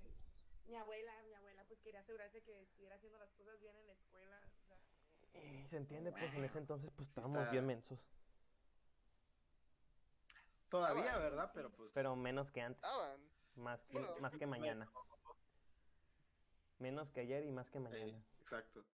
[0.67, 3.93] mi abuela, mi abuela, pues quería asegurarse que estuviera haciendo las cosas bien en la
[3.93, 4.41] escuela.
[4.61, 7.99] O sea, se entiende, pues en ese entonces pues estábamos está- bien mensos,
[10.69, 11.45] Todavía, Ah, ¿verdad?
[11.47, 11.51] sí.
[11.55, 11.91] Pero pues.
[11.93, 12.83] pero menos que antes,
[13.55, 14.91] más que, bueno, más que mañana.
[16.79, 18.25] Menos que ayer y más que eh, mañana.
[18.41, 18.85] exacto.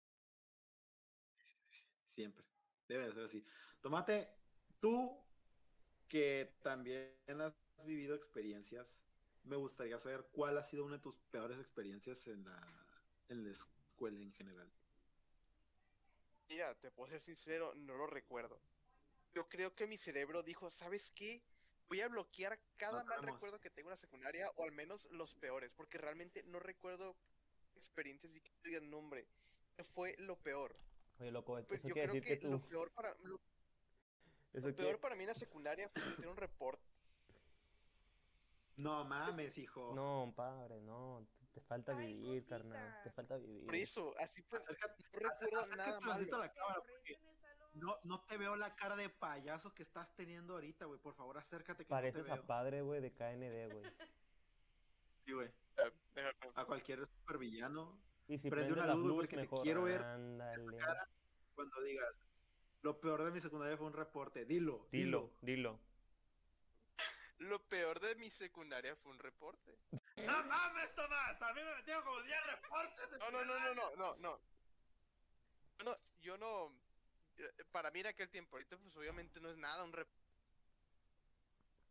[2.09, 2.45] Siempre.
[2.87, 3.45] Debe de ser así.
[3.81, 4.29] Tomate,
[4.79, 5.17] tú
[6.07, 8.87] que también has vivido experiencias,
[9.43, 12.59] me gustaría saber cuál ha sido una de tus peores experiencias en la,
[13.29, 14.71] en la escuela en general.
[16.49, 18.61] Mira, te puedo ser sincero, no lo recuerdo.
[19.33, 21.41] Yo creo que mi cerebro dijo, ¿sabes qué?
[21.87, 25.33] Voy a bloquear cada mal recuerdo que tengo en la secundaria, o al menos los
[25.35, 27.15] peores, porque realmente no recuerdo
[27.75, 29.27] experiencias y que te digan nombre.
[29.75, 30.75] ¿Qué fue lo peor?
[31.19, 33.39] Oye, loco, eso Pues yo creo decir que, que tú, lo peor para lo,
[34.53, 36.90] eso lo peor para mí en la secundaria fue tener un reporte.
[38.77, 39.93] No mames, hijo.
[39.93, 43.65] No, padre, no, te, te falta Ay, vivir, carnal, te falta vivir.
[43.65, 44.43] Por eso, así.
[44.51, 45.03] Acércate,
[45.51, 45.99] No nada
[47.73, 50.99] no, no te veo la cara de payaso que estás teniendo ahorita, güey.
[50.99, 52.45] Por favor, acércate que Pareces no te a veo.
[52.45, 53.83] padre, güey, de KND, güey.
[55.25, 55.47] Sí, güey.
[56.15, 60.77] Eh, A cualquier supervillano, Y si Prende una luz, luces, porque te quiero ver Ándale.
[60.77, 61.07] cara.
[61.53, 62.15] cuando digas,
[62.81, 65.79] lo peor de mi secundaria fue un reporte, dilo, Dilo, dilo.
[67.41, 69.75] Lo peor de mi secundaria fue un reporte.
[70.17, 71.41] ¡No mames, Tomás!
[71.41, 73.11] A mí me metieron como 10 reportes.
[73.13, 74.41] en No, no, no, no, no, no, no.
[75.79, 76.79] Yo no, yo no.
[77.37, 80.21] eh, Para mí en aquel tiempo, ahorita pues obviamente no es nada un reporte.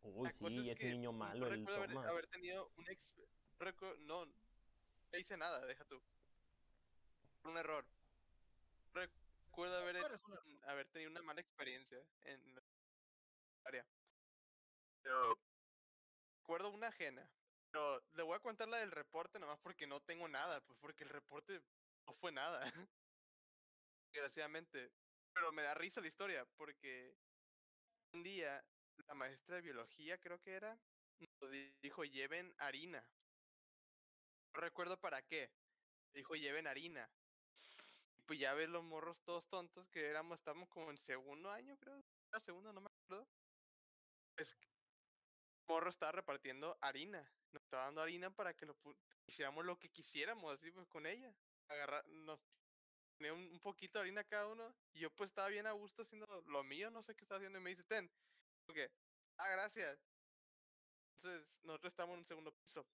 [0.02, 2.88] Uy, La cosa sí, es que niño no malo, el recuerdo haber, haber tenido un
[2.88, 3.12] ex...
[3.58, 4.32] recu- No, no
[5.18, 6.00] hice nada, deja tú.
[7.42, 7.84] Un error.
[8.94, 9.96] Recuerdo haber,
[10.68, 12.62] haber tenido una mala experiencia en la
[13.64, 13.84] área.
[15.02, 15.34] Pero
[16.38, 17.30] recuerdo una ajena.
[17.70, 21.04] Pero le voy a contar la del reporte nomás porque no tengo nada, pues porque
[21.04, 21.62] el reporte
[22.06, 22.60] no fue nada.
[24.12, 24.92] Desgraciadamente.
[25.32, 27.16] Pero me da risa la historia porque
[28.12, 28.64] un día
[29.06, 30.80] la maestra de biología creo que era
[31.40, 33.06] nos di- dijo lleven harina.
[34.54, 35.50] No recuerdo para qué.
[36.12, 37.10] Dijo lleven harina.
[38.16, 41.76] Y pues ya ves los morros todos tontos que éramos, estábamos como en segundo año,
[41.78, 42.02] creo.
[42.30, 43.28] Era segundo, no me acuerdo.
[44.36, 44.69] Es que el
[45.70, 47.22] morro estaba repartiendo harina.
[47.52, 48.76] Nos estaba dando harina para que lo
[49.26, 51.32] hiciéramos lo que quisiéramos, así pues con ella.
[51.68, 52.40] Agarrar, nos
[53.16, 54.74] ponía un, poquito de harina cada uno.
[54.92, 57.60] Y yo pues estaba bien a gusto haciendo lo mío, no sé qué estaba haciendo.
[57.60, 58.10] Y me dice, ten.
[58.66, 58.78] Ok.
[59.36, 59.98] Ah, gracias.
[61.16, 62.84] Entonces, nosotros estamos en un segundo piso.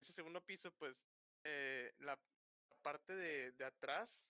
[0.00, 1.00] Ese segundo piso, pues,
[1.44, 2.18] eh, la
[2.82, 4.28] parte de, de atrás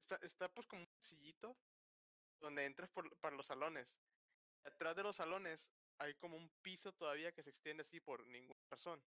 [0.00, 1.56] está, está pues como un sillito
[2.40, 3.96] donde entras por, para los salones.
[4.64, 8.60] Atrás de los salones hay como un piso todavía que se extiende así por ninguna
[8.70, 9.02] razón.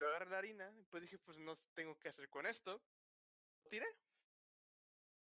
[0.00, 2.82] Yo agarré la harina pues dije, pues no tengo que hacer con esto.
[3.62, 3.86] Lo tiré.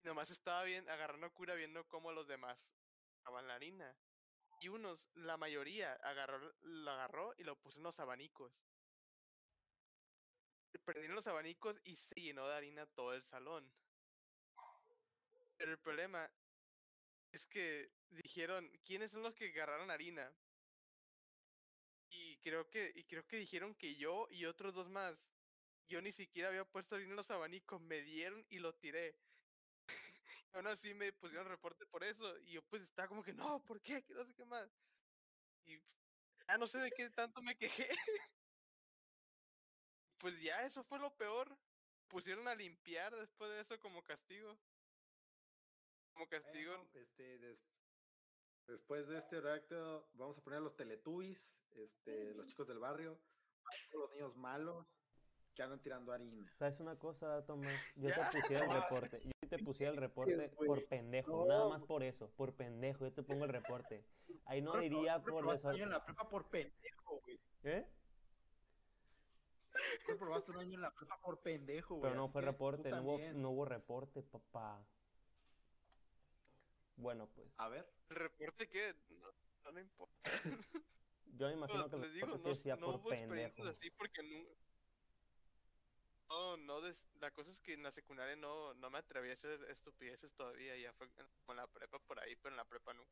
[0.02, 2.74] Y nomás estaba bien, agarrando cura viendo cómo los demás
[3.22, 3.96] agarraban la harina.
[4.60, 8.64] Y unos, la mayoría, agarró, lo agarró y lo puso en los abanicos.
[10.84, 13.72] Prendieron los abanicos y se llenó de harina todo el salón.
[15.56, 16.30] Pero el problema
[17.34, 20.32] es que dijeron, ¿quiénes son los que agarraron harina?
[22.10, 25.18] Y creo que, y creo que dijeron que yo y otros dos más.
[25.88, 29.16] Yo ni siquiera había puesto harina en los abanicos, me dieron y lo tiré.
[30.52, 32.38] aún así me pusieron reporte por eso.
[32.40, 34.02] Y yo pues estaba como que, no, ¿por qué?
[34.04, 34.70] Que no sé qué más.
[35.64, 35.76] Y
[36.46, 37.88] ya no sé de qué tanto me quejé.
[40.18, 41.58] pues ya, eso fue lo peor.
[42.06, 44.56] Pusieron a limpiar después de eso como castigo.
[46.14, 46.72] Como castigo.
[46.76, 47.60] Bueno, este, des-
[48.66, 51.38] después de este acto, vamos a poner a los Teletubbies,
[51.72, 53.18] este, los chicos del barrio,
[53.64, 54.86] a todos los niños malos
[55.54, 56.52] que andan tirando harina.
[56.58, 57.78] ¿Sabes una cosa, Tomás?
[57.96, 58.30] Yo ¿Ya?
[58.30, 59.20] te pusiera el reporte.
[59.22, 61.30] Yo te pusiera el reporte por pendejo.
[61.30, 62.30] No, Nada más por eso.
[62.36, 63.04] Por pendejo.
[63.04, 64.04] Yo te pongo el reporte.
[64.46, 65.82] Ahí no diría por reprobaste un año desorden.
[65.82, 67.40] en la prepa por pendejo, güey.
[67.64, 67.86] ¿Eh?
[70.08, 72.02] Reprobaste un año en la prepa por pendejo, güey.
[72.10, 72.90] Pero no fue reporte.
[72.90, 74.84] No hubo, no hubo reporte, papá.
[76.96, 77.48] Bueno, pues.
[77.58, 78.94] A ver, ¿El reporte qué?
[79.10, 79.32] No,
[79.64, 80.14] no le importa.
[81.36, 83.78] Yo me imagino que les digo, reporte no, no por hubo experiencias pendejo.
[83.78, 84.44] así porque no.
[86.28, 89.34] No, no, des- la cosa es que en la secundaria no, no me atreví a
[89.34, 91.08] hacer estupideces todavía, ya fue
[91.46, 93.02] con la prepa por ahí, pero en la prepa no.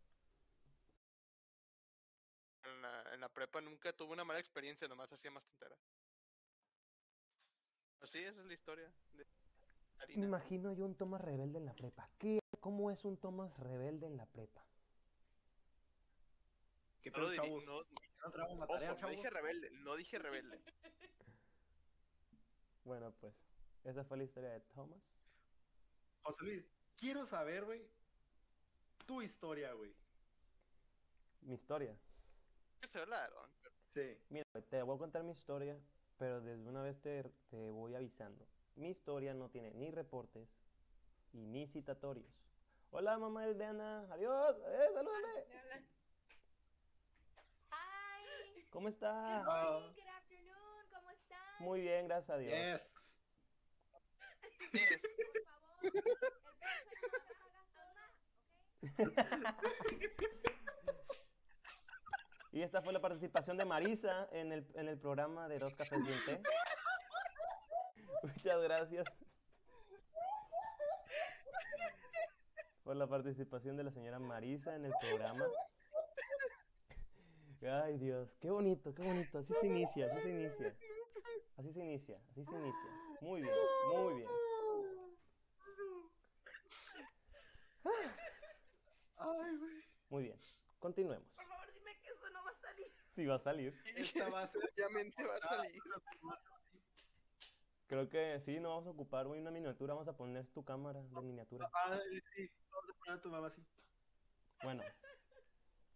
[2.65, 5.79] En la, en la prepa nunca tuve una mala experiencia, nomás hacía más tonteras.
[8.01, 9.27] Así, esa es la historia de
[10.01, 10.27] harina.
[10.27, 12.09] imagino yo un Tomás rebelde en la prepa.
[12.19, 12.42] ¿Qué?
[12.63, 14.65] ¿Cómo es un Tomás rebelde en la prepa?
[17.03, 17.65] ¿qué pedo, chavos?
[17.65, 17.83] no-
[18.25, 19.17] ¿No traemos la ojo, tarea, no chavos?
[19.17, 20.63] dije rebelde, no dije rebelde.
[22.85, 23.35] Bueno, pues.
[23.83, 25.01] Esa fue la historia de Thomas.
[26.23, 26.65] José Luis,
[26.97, 27.83] quiero saber, güey,
[29.07, 29.93] tu historia, güey.
[31.41, 31.97] Mi historia.
[32.79, 33.51] Quiero saber la de Don,
[33.95, 34.19] Sí.
[34.31, 35.77] Mira, te voy a contar mi historia,
[36.17, 38.47] pero desde una vez te, te voy avisando.
[38.77, 40.49] Mi historia no tiene ni reportes
[41.33, 42.42] y ni citatorios.
[42.95, 44.07] Hola, mamá de Diana.
[44.11, 44.55] Adiós.
[44.67, 45.47] Eh, salúdame.
[47.71, 48.67] Hi.
[48.69, 49.11] ¿Cómo está?
[49.11, 49.81] Ah.
[49.81, 51.39] Morning, good afternoon, ¿cómo están?
[51.61, 52.53] Muy bien, gracias a Dios.
[52.53, 52.93] Yes.
[54.73, 55.01] Yes.
[58.97, 59.55] Por favor.
[62.53, 65.99] Y esta fue la participación de Marisa en el, en el programa de Dos Cafés.
[68.23, 69.07] Muchas gracias
[72.83, 75.45] por la participación de la señora Marisa en el programa.
[77.63, 79.39] Ay Dios, qué bonito, qué bonito.
[79.39, 80.77] Así se inicia, así se inicia.
[81.57, 82.91] Así se inicia, así se inicia.
[83.21, 83.55] Muy bien,
[83.95, 84.29] muy bien.
[89.17, 89.85] Ay, güey.
[90.09, 90.41] Muy bien.
[90.81, 91.29] Continuemos.
[91.37, 92.93] Por favor, dime que eso no va a salir.
[93.11, 93.81] Sí va a salir.
[93.97, 95.83] Esta va a ser Obviamente va a salir.
[97.93, 101.21] Creo que sí, no vamos a ocupar una miniatura, vamos a poner tu cámara de
[101.21, 101.71] miniatura.
[101.75, 102.51] Ay, sí.
[102.71, 103.63] Vamos a poner a tu mamá así.
[104.63, 104.83] Bueno,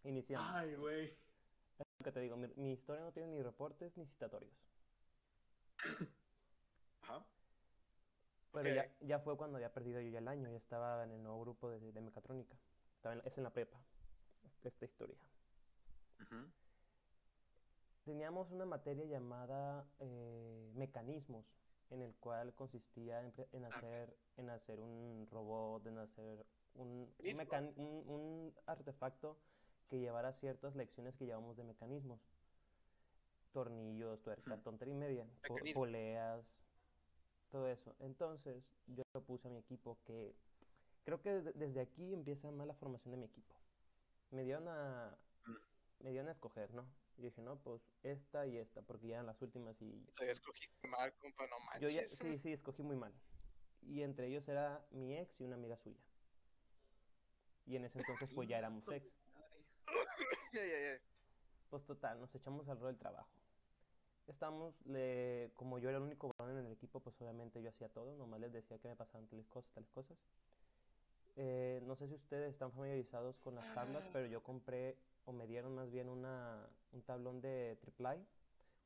[0.03, 0.47] iniciamos.
[0.53, 1.05] Ay, güey.
[1.07, 4.53] Es lo que te digo, mi, mi historia no tiene ni reportes ni citatorios.
[7.01, 7.25] Ajá.
[8.51, 11.23] Pero ya, ya fue cuando había perdido yo ya el año, ya estaba en el
[11.23, 12.55] nuevo grupo de, de mecatrónica.
[12.97, 13.81] Estaba en- es en la prepa,
[14.45, 15.17] esta, esta historia.
[18.05, 21.43] Teníamos una materia llamada eh, mecanismos,
[21.91, 26.45] en el cual consistía en, hacer, en hacer un robot, en hacer
[26.75, 29.35] un, un, un- un artefacto
[29.89, 32.19] que llevara ciertas lecciones que llevamos de mecanismos.
[33.53, 35.25] Tornillos, tuercas, tontería y media,
[35.73, 36.41] poleas,
[37.51, 37.95] todo eso.
[37.99, 40.35] Entonces, yo propuse a mi equipo que
[41.05, 43.55] creo que desde, desde aquí empieza más la formación de mi equipo.
[44.31, 46.03] Me dieron a, Mm.
[46.03, 46.83] me dieron a escoger, ¿no?
[47.17, 50.31] Y dije, no, pues esta y esta, porque ya eran las últimas y O sea,
[50.31, 52.19] escogiste mal, compa, no yo ya, manches.
[52.19, 53.13] sí, sí, escogí muy mal.
[53.81, 55.99] Y entre ellos era mi ex y una amiga suya.
[57.65, 59.05] Y en ese entonces pues ya éramos ex.
[61.69, 63.29] Pues total, nos echamos al rol del trabajo.
[64.27, 67.89] Estamos, le, como yo era el único varón en el equipo, pues obviamente yo hacía
[67.89, 70.17] todo, nomás les decía que me pasaban tales cosas, tales cosas.
[71.37, 74.97] Eh, no sé si ustedes están familiarizados con las tablas, pero yo compré,
[75.27, 78.25] o me dieron más bien una, un tablón de triple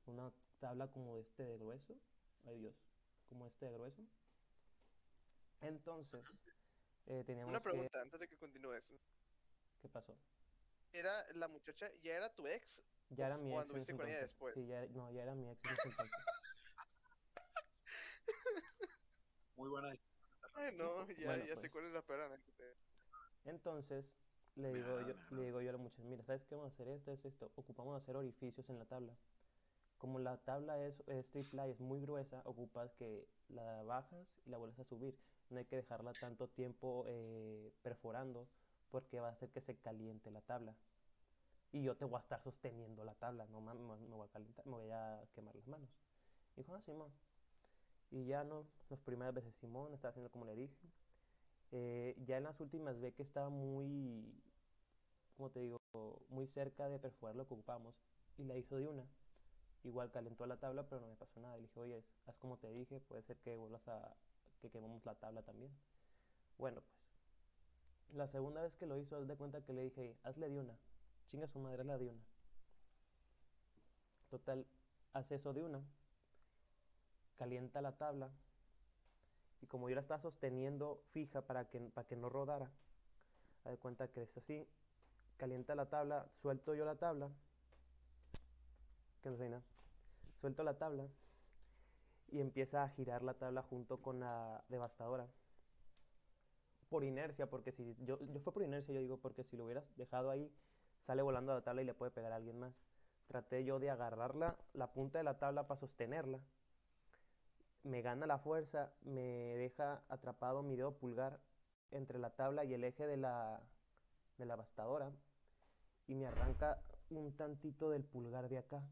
[0.07, 1.95] una tabla como este de grueso,
[2.45, 2.75] ay Dios,
[3.29, 4.01] como este de grueso.
[5.61, 6.25] Entonces,
[7.05, 8.91] eh, teníamos Una que- pregunta antes de que continúes.
[9.83, 10.17] ¿qué pasó?
[10.93, 12.83] ¿Era la muchacha, ya era tu ex?
[13.09, 14.55] Ya era ¿O mi ex en anduviste ese con ella después?
[14.55, 15.61] Sí, ya, no, ya era mi ex.
[19.55, 19.95] Muy buena.
[20.55, 21.71] Ay, no, ya, Bueno, ya sé pues.
[21.71, 22.63] cuál es la peor anécdota.
[23.45, 24.05] Entonces,
[24.55, 26.73] le digo agrada, yo, le digo yo a la muchacha, mira, ¿sabes qué vamos a
[26.73, 27.51] hacer esto, esto, esto?
[27.55, 29.13] Ocupamos hacer orificios en la tabla.
[29.97, 34.57] Como la tabla es, es triple es muy gruesa, ocupas que la bajas y la
[34.57, 35.17] vuelves a subir.
[35.49, 38.47] No hay que dejarla tanto tiempo eh, perforando
[38.89, 40.75] porque va a hacer que se caliente la tabla.
[41.71, 44.31] Y yo te voy a estar sosteniendo la tabla, no mames, me, me voy a
[44.31, 45.89] calentar, me voy a quemar las manos.
[46.55, 47.11] Dijo, ah, Simón.
[48.11, 50.75] Y ya no, las primeras veces Simón estaba haciendo como le dije.
[51.71, 54.41] Eh, ya en las últimas ve que estaba muy,
[55.37, 55.79] como te digo,
[56.29, 57.95] muy cerca de perforar lo que ocupamos
[58.37, 59.05] y la hizo de una.
[59.83, 61.57] Igual calentó la tabla, pero no me pasó nada.
[61.57, 64.15] Y le dije, oye, haz como te dije, puede ser que vuelvas a,
[64.61, 65.71] que quememos la tabla también.
[66.57, 70.49] Bueno, pues, la segunda vez que lo hizo, haz de cuenta que le dije, hazle
[70.49, 70.77] de una.
[71.27, 72.21] Chinga su madre, hazla de una.
[74.29, 74.65] Total,
[75.13, 75.81] hace eso de una.
[77.37, 78.29] Calienta la tabla.
[79.61, 82.71] Y como yo la estaba sosteniendo fija para que, para que no rodara,
[83.63, 84.67] haz de cuenta que es así.
[85.37, 87.29] Calienta la tabla, suelto yo la tabla.
[89.21, 89.63] Que no sé nada.
[90.39, 91.07] Suelto la tabla
[92.31, 95.27] y empieza a girar la tabla junto con la devastadora.
[96.89, 99.85] Por inercia, porque si yo, yo fue por inercia, yo digo, porque si lo hubieras
[99.95, 100.51] dejado ahí,
[101.05, 102.73] sale volando a la tabla y le puede pegar a alguien más.
[103.27, 106.39] Traté yo de agarrarla, la punta de la tabla para sostenerla.
[107.83, 111.39] Me gana la fuerza, me deja atrapado mi dedo pulgar
[111.91, 113.61] entre la tabla y el eje de la,
[114.37, 115.11] de la bastadora
[116.07, 118.83] y me arranca un tantito del pulgar de acá.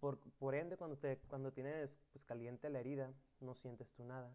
[0.00, 4.28] Por, por ende, cuando, te, cuando tienes pues, caliente la herida, no sientes tú nada.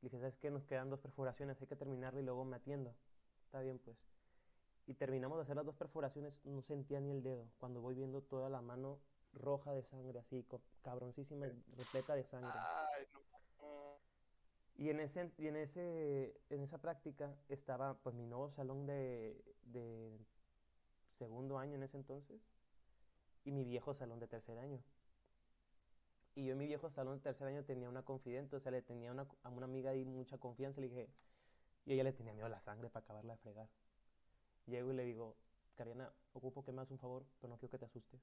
[0.00, 0.52] Le dije, ¿sabes?
[0.52, 2.94] Nos quedan dos perforaciones, hay que terminarla y luego me atiendo.
[3.46, 3.96] Está bien, pues.
[4.86, 7.48] Y terminamos de hacer las dos perforaciones, no sentía ni el dedo.
[7.58, 8.98] Cuando voy viendo toda la mano
[9.32, 10.46] roja de sangre, así,
[10.82, 12.50] cabroncísima, repleta de sangre.
[12.54, 13.22] Ay, no.
[14.76, 19.44] Y en ese, y en ese, en esa práctica estaba pues mi nuevo salón de,
[19.64, 20.18] de
[21.18, 22.40] segundo año en ese entonces
[23.44, 24.82] y mi viejo salón de tercer año.
[26.34, 28.82] Y yo en mi viejo salón de tercer año tenía una confidente, o sea, le
[28.82, 31.10] tenía una, a una amiga ahí mucha confianza, le dije,
[31.84, 33.68] y ella le tenía miedo a la sangre para acabarla de fregar.
[34.66, 35.36] Llego y le digo,
[35.74, 38.20] Cariana, ocupo que me hagas un favor, pero no quiero que te asustes.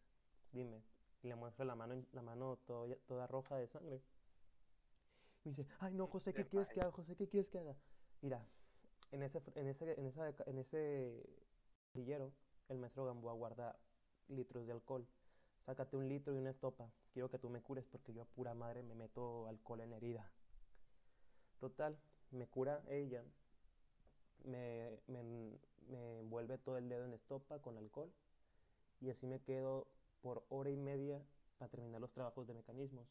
[0.52, 0.82] Dime.
[1.22, 4.02] Y le muestro la mano, la mano toda, toda roja de sangre.
[5.44, 6.92] Me dice, ay no, José, ¿qué quieres que haga?
[6.92, 7.76] José, ¿qué quieres que haga?
[8.22, 8.46] Mira,
[9.12, 11.26] en ese, en ese, en esa, en ese
[11.94, 12.32] sillero,
[12.70, 13.80] el maestro Gamboa guarda
[14.28, 15.08] litros de alcohol.
[15.66, 16.92] Sácate un litro y una estopa.
[17.14, 19.98] Quiero que tú me cures porque yo a pura madre me meto alcohol en la
[19.98, 20.32] herida.
[21.60, 21.98] Total,
[22.32, 23.24] me cura ella.
[24.46, 25.24] Me, me,
[25.90, 28.12] me envuelve todo el dedo en estopa con alcohol.
[29.02, 29.88] Y así me quedo
[30.22, 31.22] por hora y media
[31.58, 33.08] para terminar los trabajos de mecanismos.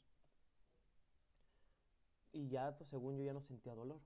[2.32, 4.00] Y ya, pues según yo ya no sentía dolor.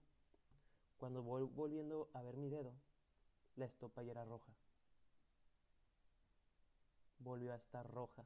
[0.98, 2.72] Cuando voy volviendo a ver mi dedo,
[3.56, 4.52] la estopa ya era roja.
[7.18, 8.24] Volvió a estar roja.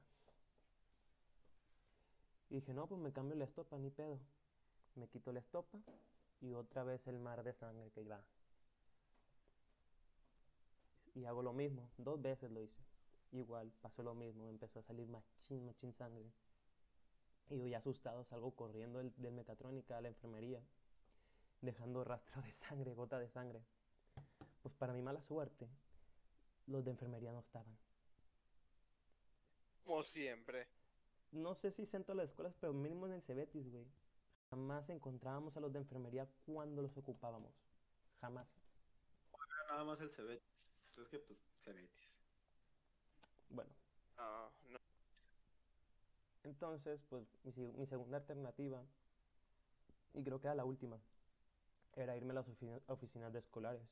[2.49, 4.18] Y dije, no, pues me cambio la estopa, ni pedo.
[4.95, 5.79] Me quito la estopa
[6.41, 8.22] y otra vez el mar de sangre que va.
[11.14, 12.83] Y hago lo mismo, dos veces lo hice.
[13.37, 16.32] Igual, pasó lo mismo, empezó a salir machín, machín sangre.
[17.51, 20.62] Y yo ya asustado salgo corriendo del, del mecatrónica a la enfermería,
[21.61, 23.61] dejando rastro de sangre, gota de sangre.
[24.62, 25.68] Pues para mi mala suerte,
[26.66, 27.76] los de enfermería no estaban.
[29.84, 30.66] Como siempre.
[31.32, 33.87] No sé si en todas las escuelas, pero mínimo en el Cebetis, güey.
[34.49, 37.53] Jamás encontrábamos a los de enfermería cuando los ocupábamos.
[38.22, 38.49] Jamás.
[39.68, 40.49] Nada más el Cebetis.
[40.99, 42.16] Es que, pues, Cebetis.
[43.51, 43.70] Bueno,
[44.16, 44.78] No, no.
[46.44, 47.24] entonces, pues
[47.57, 48.82] mi, mi segunda alternativa,
[50.14, 50.97] y creo que era la última,
[51.97, 53.82] era irme a las ofi- oficinas de escolares.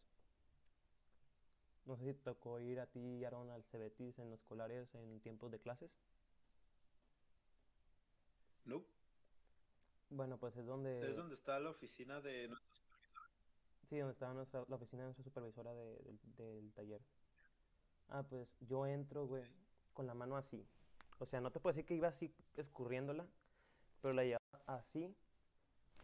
[1.86, 5.20] No sé si te tocó ir a ti, Aaron, al Cebetis en los escolares en
[5.20, 5.90] tiempos de clases.
[8.64, 8.82] No.
[10.11, 11.11] Bueno, pues es donde...
[11.11, 12.82] Es donde está la oficina de nuestros
[13.90, 17.00] Sí, donde estaba nuestra, la oficina de nuestra supervisora de- del taller.
[18.09, 19.44] Ah, pues yo entro, güey,
[19.92, 20.64] con la mano así.
[21.18, 23.26] O sea, no te puedo decir que iba así escurriéndola,
[24.02, 25.14] pero la llevaba así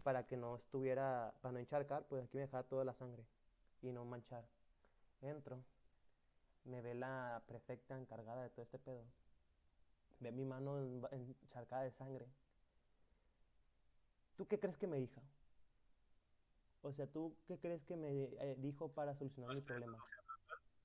[0.04, 3.24] para que no estuviera, para no encharcar, pues aquí me dejaba toda la sangre
[3.82, 4.44] y no manchar.
[5.22, 5.58] Entro,
[6.64, 9.04] me ve la prefecta encargada de todo este pedo.
[10.20, 11.02] Ve mi mano en-
[11.42, 12.28] encharcada de sangre.
[14.36, 15.20] ¿Tú qué crees que me dijo?
[16.82, 19.98] O sea, ¿tú qué crees que me eh, dijo para solucionar mi problema?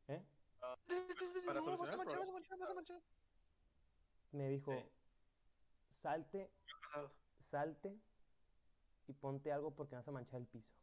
[0.08, 0.22] ¿Eh?
[1.46, 2.84] Para solucionar el problema.
[4.32, 4.90] Me dijo, Sí.
[6.02, 6.52] salte,
[6.82, 7.12] pasado.
[7.40, 8.00] salte
[9.08, 10.74] y ponte algo porque vas a manchar el piso.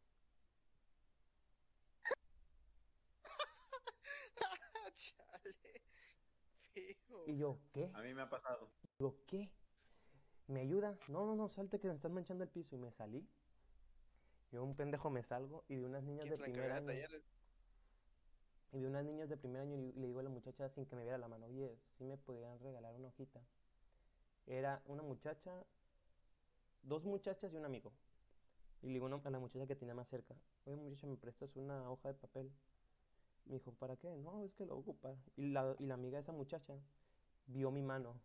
[4.95, 5.83] Chale.
[7.07, 7.25] Feo.
[7.27, 7.91] Y yo, ¿qué?
[7.95, 8.71] A mí me ha pasado.
[8.99, 9.51] Digo, ¿qué?
[10.49, 10.99] ¿Me ayuda?
[11.09, 12.77] No, no, no, salte que me estás manchando el piso.
[12.77, 13.27] Y me salí.
[14.51, 16.87] Yo, un pendejo, me salgo y vi unas niñas ¿Quién de la de año.
[16.87, 17.23] talleres?
[18.73, 20.97] Y vi unas niñas de primer año y le digo a la muchacha sin que
[20.97, 23.43] me viera la mano, oye, si me podían regalar una hojita.
[24.47, 25.53] Era una muchacha,
[26.83, 27.93] dos muchachas y un amigo.
[28.81, 31.91] Y le digo a la muchacha que tenía más cerca, oye muchacha, ¿me prestas una
[31.91, 32.51] hoja de papel?
[33.45, 34.17] Me dijo, ¿para qué?
[34.17, 35.15] No, es que lo ocupa.
[35.37, 36.75] Y la, y la amiga de esa muchacha
[37.47, 38.19] vio mi mano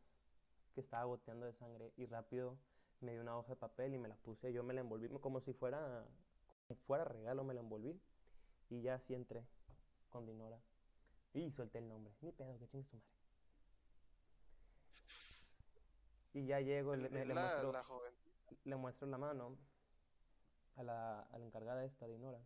[0.74, 2.58] que estaba goteando de sangre y rápido
[3.02, 4.54] me dio una hoja de papel y me la puse.
[4.54, 6.06] Yo me la envolví como si fuera,
[6.68, 8.00] como fuera regalo, me la envolví.
[8.70, 9.45] Y ya así entré
[10.10, 10.60] con Dinora.
[11.34, 12.14] Y solté el nombre.
[12.22, 13.12] Ni pedo, que chingue su madre.
[16.34, 17.74] Y ya llego, le, le muestro,
[18.64, 19.58] le muestro la mano
[20.76, 22.39] a la, a la encargada esta, Dinora.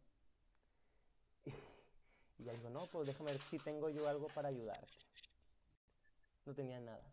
[2.38, 4.88] Y ella dijo, no, pues déjame ver si tengo yo algo para ayudarte.
[6.46, 7.04] No tenía nada.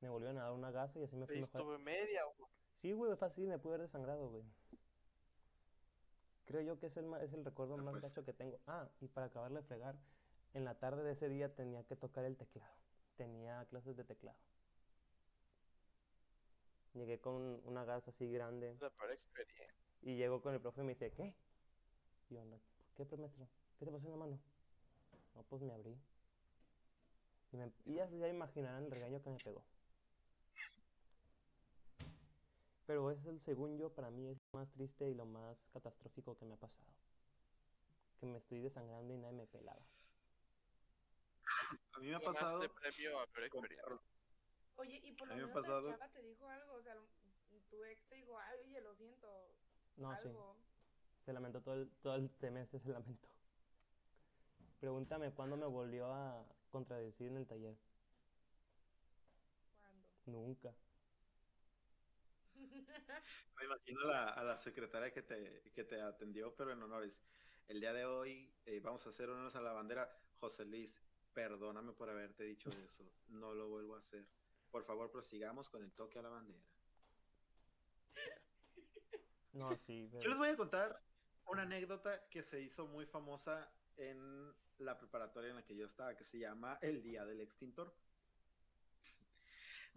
[0.00, 1.60] Me volvieron a dar una gasa y así me fui Y mejor.
[1.60, 2.22] estuve media.
[2.36, 2.50] güey.
[2.74, 4.44] Sí, güey, fácil, me pude haber desangrado, güey.
[6.48, 8.04] Creo yo que es el, es el recuerdo Ah, más pues.
[8.04, 8.56] gacho que tengo.
[8.66, 9.94] Ah, y para acabarle de fregar,
[10.54, 12.72] en la tarde de ese día tenía que tocar el teclado.
[13.18, 14.38] Tenía clases de teclado.
[16.94, 19.66] Llegué con una gasa así grande La experiencia.
[20.02, 21.34] y llegó con el profe y me dice, ¿qué?
[22.30, 22.58] Y yo, "No,
[22.96, 23.46] ¿qué, maestro?
[23.78, 24.38] ¿Qué te pasó en la mano?
[25.34, 25.94] No, pues me abrí.
[27.52, 29.62] Y, me- y ya, ya imaginarán el regaño que me pegó.
[32.88, 36.38] Pero eso, el- según yo, para mí es lo más triste y lo más catastrófico
[36.38, 36.88] que me ha pasado.
[38.18, 39.82] Que me estoy desangrando y nadie me pelaba.
[41.92, 42.60] A mí me ha pasado.
[42.80, 43.82] premio a experiencia.
[44.76, 46.96] Oye, y por lo menos pasado- la chava te dijo algo, o sea,
[47.70, 49.28] tu ex te dijo, ay, oye, lo siento,
[49.96, 50.28] No, sí.
[50.28, 50.56] algo.
[51.26, 53.28] Se lamentó todo el, todo el semestre, se lamentó.
[54.80, 57.76] Pregúntame cuándo me volvió a contradecir en el taller.
[59.78, 60.08] ¿Cuándo?
[60.24, 60.72] Nunca.
[62.58, 67.14] Me imagino a la, a la secretaria que te, que te atendió, pero en honores.
[67.68, 70.10] El día de hoy eh, vamos a hacer honores a la bandera.
[70.40, 70.90] José Luis,
[71.34, 73.04] perdóname por haberte dicho eso.
[73.28, 74.26] No lo vuelvo a hacer.
[74.70, 76.60] Por favor, prosigamos con el toque a la bandera.
[79.52, 80.08] No, sí.
[80.20, 81.00] Yo les voy a contar
[81.46, 86.16] una anécdota que se hizo muy famosa en la preparatoria en la que yo estaba,
[86.16, 87.92] que se llama El Día del Extintor.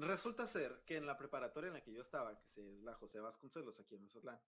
[0.02, 3.20] Resulta ser que en la preparatoria en la que yo estaba, que es la José
[3.20, 4.42] Vasconcelos, aquí en Mazatlán,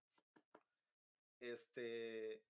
[1.38, 2.42] este,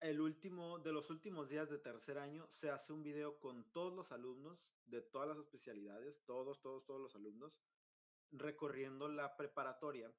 [0.00, 3.92] el último, de los últimos días de tercer año, se hace un video con todos
[3.92, 7.60] los alumnos de todas las especialidades, todos, todos, todos los alumnos,
[8.32, 10.10] recorriendo la preparatoria,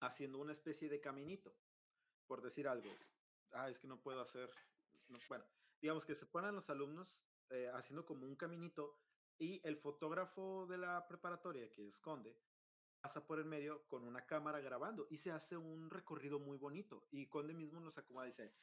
[0.00, 1.56] haciendo una especie de caminito,
[2.26, 2.90] por decir algo.
[3.52, 4.50] Ah, es que no puedo hacer,
[5.08, 5.46] no, bueno,
[5.80, 7.18] digamos que se ponen los alumnos
[7.48, 8.98] eh, haciendo como un caminito
[9.38, 12.36] y el fotógrafo de la preparatoria que esconde
[13.00, 17.06] pasa por el medio con una cámara grabando y se hace un recorrido muy bonito
[17.10, 18.54] y Conde mismo nos acomoda dice,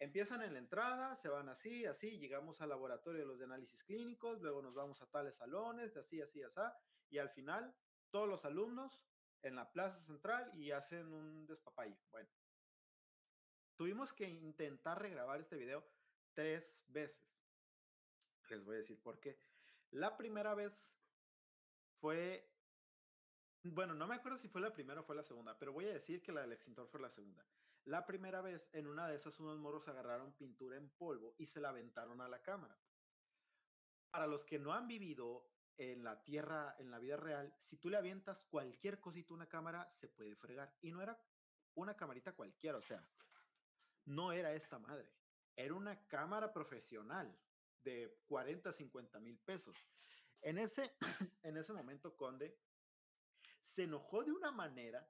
[0.00, 3.84] empiezan en la entrada, se van así, así, llegamos al laboratorio de los de análisis
[3.84, 6.60] clínicos, luego nos vamos a tales salones, de así, así, así,
[7.10, 7.74] y al final
[8.10, 9.00] todos los alumnos
[9.42, 11.96] en la plaza central y hacen un despapalle.
[12.10, 12.28] Bueno,
[13.76, 15.84] tuvimos que intentar regrabar este video
[16.32, 17.22] tres veces.
[18.50, 19.38] Les voy a decir por qué.
[19.94, 20.72] La primera vez
[22.00, 22.52] fue,
[23.62, 25.92] bueno, no me acuerdo si fue la primera o fue la segunda, pero voy a
[25.92, 27.46] decir que la del extintor fue la segunda.
[27.84, 31.60] La primera vez, en una de esas, unos morros agarraron pintura en polvo y se
[31.60, 32.76] la aventaron a la cámara.
[34.10, 37.88] Para los que no han vivido en la tierra, en la vida real, si tú
[37.88, 40.76] le avientas cualquier cosita a una cámara, se puede fregar.
[40.80, 41.16] Y no era
[41.74, 43.08] una camarita cualquiera, o sea,
[44.06, 45.08] no era esta madre.
[45.54, 47.38] Era una cámara profesional
[47.84, 49.86] de 40, 50 mil pesos.
[50.40, 50.92] En ese,
[51.42, 52.58] en ese momento, Conde
[53.60, 55.08] se enojó de una manera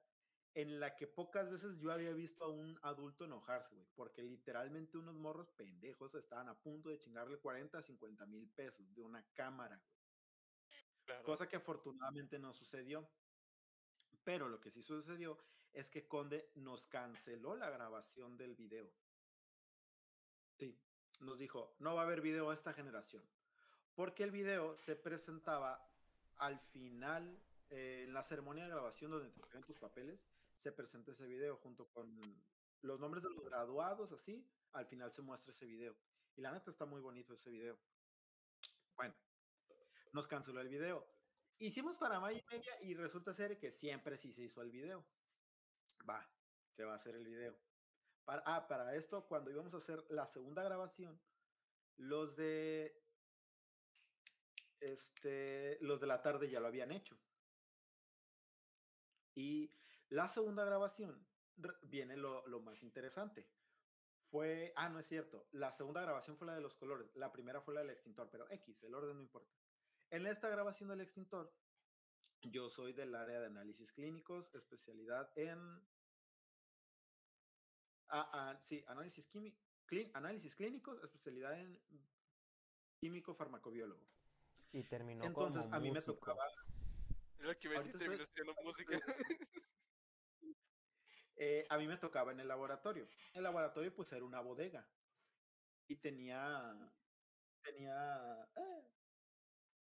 [0.53, 4.97] en la que pocas veces yo había visto a un adulto enojarse, güey, porque literalmente
[4.97, 9.75] unos morros pendejos estaban a punto de chingarle 40, 50 mil pesos de una cámara,
[9.77, 9.95] güey.
[11.03, 11.23] Claro.
[11.23, 13.11] Cosa que afortunadamente no sucedió.
[14.23, 15.37] Pero lo que sí sucedió
[15.71, 18.91] es que Conde nos canceló la grabación del video.
[20.57, 20.81] Sí,
[21.21, 23.23] nos dijo, no va a haber video esta generación.
[23.95, 25.85] Porque el video se presentaba
[26.37, 27.39] al final,
[27.69, 30.25] eh, en la ceremonia de grabación donde te entregan tus papeles,
[30.57, 32.19] se presenta ese video junto con
[32.81, 35.95] los nombres de los graduados, así, al final se muestra ese video.
[36.35, 37.77] Y la neta está muy bonito ese video.
[38.95, 39.15] Bueno,
[40.11, 41.07] nos canceló el video.
[41.57, 45.05] Hicimos para y media y resulta ser que siempre sí se hizo el video.
[46.09, 46.29] Va,
[46.71, 47.57] se va a hacer el video.
[48.25, 51.19] Para, ah, para esto, cuando íbamos a hacer la segunda grabación,
[51.97, 53.01] los de
[54.79, 57.17] este, los de la tarde ya lo habían hecho.
[59.35, 59.73] Y
[60.09, 61.27] la segunda grabación
[61.83, 63.47] viene lo, lo más interesante.
[64.29, 67.61] Fue, ah, no es cierto, la segunda grabación fue la de los colores, la primera
[67.61, 69.55] fue la del extintor, pero X, el orden no importa.
[70.09, 71.53] En esta grabación del extintor,
[72.41, 75.81] yo soy del área de análisis clínicos, especialidad en...
[78.63, 79.55] Sí, análisis, quimi-
[79.87, 81.79] clí- análisis clínicos, especialidad en
[82.99, 84.07] químico farmacobiólogo.
[84.71, 86.45] Y terminó Entonces, como a mí me tocaba
[87.39, 88.99] lo que ves estoy- haciendo música.
[91.37, 93.05] Eh, a mí me tocaba en el laboratorio.
[93.33, 94.87] El laboratorio pues era una bodega
[95.87, 96.73] y tenía,
[97.61, 98.87] tenía, eh,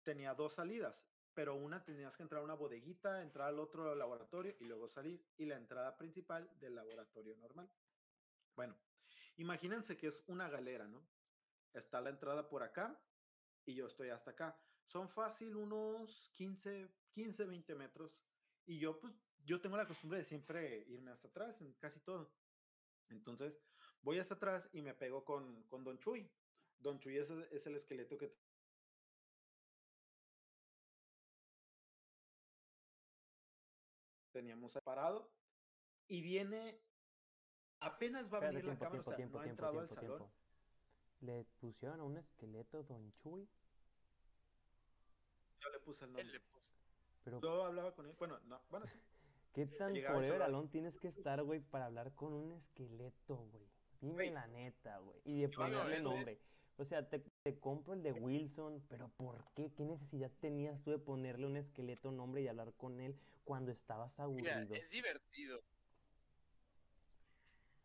[0.04, 0.96] tenía dos salidas,
[1.34, 5.26] pero una tenías que entrar a una bodeguita, entrar al otro laboratorio y luego salir
[5.38, 7.70] y la entrada principal del laboratorio normal.
[8.56, 8.76] Bueno,
[9.38, 11.08] imagínense que es una galera, ¿no?
[11.74, 13.02] Está la entrada por acá
[13.66, 14.60] y yo estoy hasta acá.
[14.86, 18.20] Son fácil unos 15, 15, 20 metros.
[18.66, 19.14] Y yo, pues,
[19.46, 22.34] yo tengo la costumbre de siempre irme hasta atrás en casi todo.
[23.10, 23.62] Entonces,
[24.02, 26.30] voy hasta atrás y me pego con, con Don Chuy.
[26.80, 28.36] Don Chuy es, es el esqueleto que
[34.32, 35.32] teníamos parado.
[36.08, 36.82] Y viene,
[37.82, 39.88] apenas va a venir la cámara, tiempo, o sea, tiempo, no ha tiempo, entrado al
[39.88, 40.18] tiempo, salón.
[40.20, 40.34] tiempo.
[41.22, 43.48] Le pusieron a un esqueleto Don Chuy,
[45.60, 46.34] Yo le puse el Él nombre.
[46.34, 46.66] le puso.
[47.24, 49.00] pero Yo hablaba con él, bueno, no, bueno, sí.
[49.54, 53.70] ¿qué tan forever alone tienes que estar, güey, para hablar con un esqueleto, güey?
[54.00, 55.22] Dime la neta, güey.
[55.26, 56.42] Y de ponerle nombre.
[56.78, 59.72] O sea, te, te compro el de Wilson, pero ¿por qué?
[59.74, 64.18] ¿Qué necesidad tenías tú de ponerle un esqueleto nombre y hablar con él cuando estabas
[64.18, 64.74] Mira, aburrido?
[64.74, 65.62] es divertido.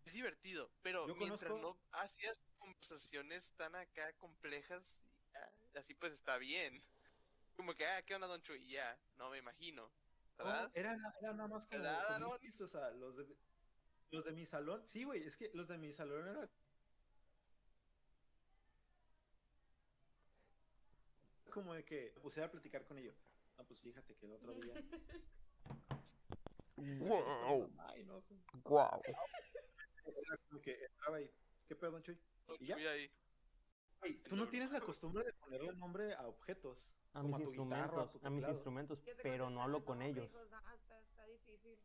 [0.06, 5.02] Es divertido, pero Yo mientras conozco- no hacías conversaciones tan acá complejas,
[5.34, 6.80] ya, así pues está bien.
[7.56, 8.64] Como que, ah, ¿qué onda, Don Chuy?
[8.68, 9.90] Ya, no me imagino.
[10.38, 10.70] No, ¿Verdad?
[10.74, 12.40] era, na- era nada más como, ¿Verdad, como Aaron?
[12.42, 13.36] listo, o sea, los de,
[14.12, 16.48] los de mi salón, sí, güey, es que los de mi salón era
[21.52, 23.16] como de que me puse a platicar con ellos.
[23.56, 24.74] No, pues fíjate que el otro día.
[26.76, 27.70] ¡Wow!
[27.78, 28.36] Ay, no sé.
[28.64, 29.02] ¡Wow!
[30.06, 31.30] Era como que entraba ahí.
[31.68, 32.18] ¿Qué pedo, don Chuy?
[32.46, 32.74] Don ¿Y ya?
[32.76, 33.10] Chuy ahí.
[34.00, 36.92] Güey, tú no tienes la costumbre de ponerle nombre a objetos.
[37.12, 38.52] A mis guitarra, instrumentos, tu a mis teclado.
[38.52, 40.26] instrumentos, ¿Qué te pero no hablo con ellos.
[40.26, 40.42] hijos?
[40.42, 41.78] Está, está difícil.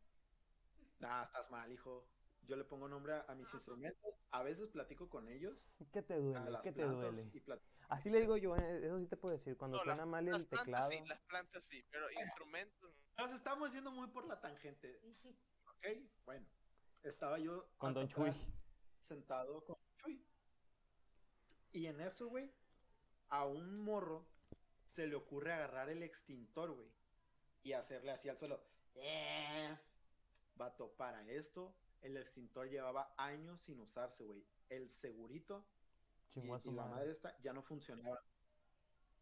[1.00, 2.06] Nah, estás mal, hijo.
[2.44, 4.14] Yo le pongo nombre a, a mis instrumentos.
[4.32, 5.58] A veces platico con ellos.
[5.94, 6.52] ¿Qué te A duele?
[6.52, 7.32] las ¿Qué te plantas duele?
[7.34, 7.44] y
[7.88, 9.58] Así le digo yo, eh, eso sí te puedo decir.
[9.58, 12.96] Cuando No, las- suena mal las el plantas teclado, sí, las plantas sí, pero instrumentos
[13.18, 13.26] no.
[13.26, 15.00] Nos estamos yendo muy por la tangente.
[15.84, 15.88] Ok,
[16.26, 16.46] bueno.
[17.04, 18.30] Estaba yo con hasta Don Chuy.
[18.30, 18.48] atrás,
[19.08, 20.24] sentado con Chuy.
[21.72, 22.52] Y en eso, güey,
[23.30, 24.28] a un morro
[24.92, 26.92] se le ocurre agarrar el extintor, güey,
[27.64, 28.62] y hacerle así al suelo.
[28.96, 29.78] ¡Eh!
[30.56, 34.46] Vato, para esto, el extintor llevaba años sin usarse, güey.
[34.70, 35.66] El segurito
[36.34, 36.96] y, Chingó a su y la madre.
[36.96, 38.20] madre esta ya no funcionaba.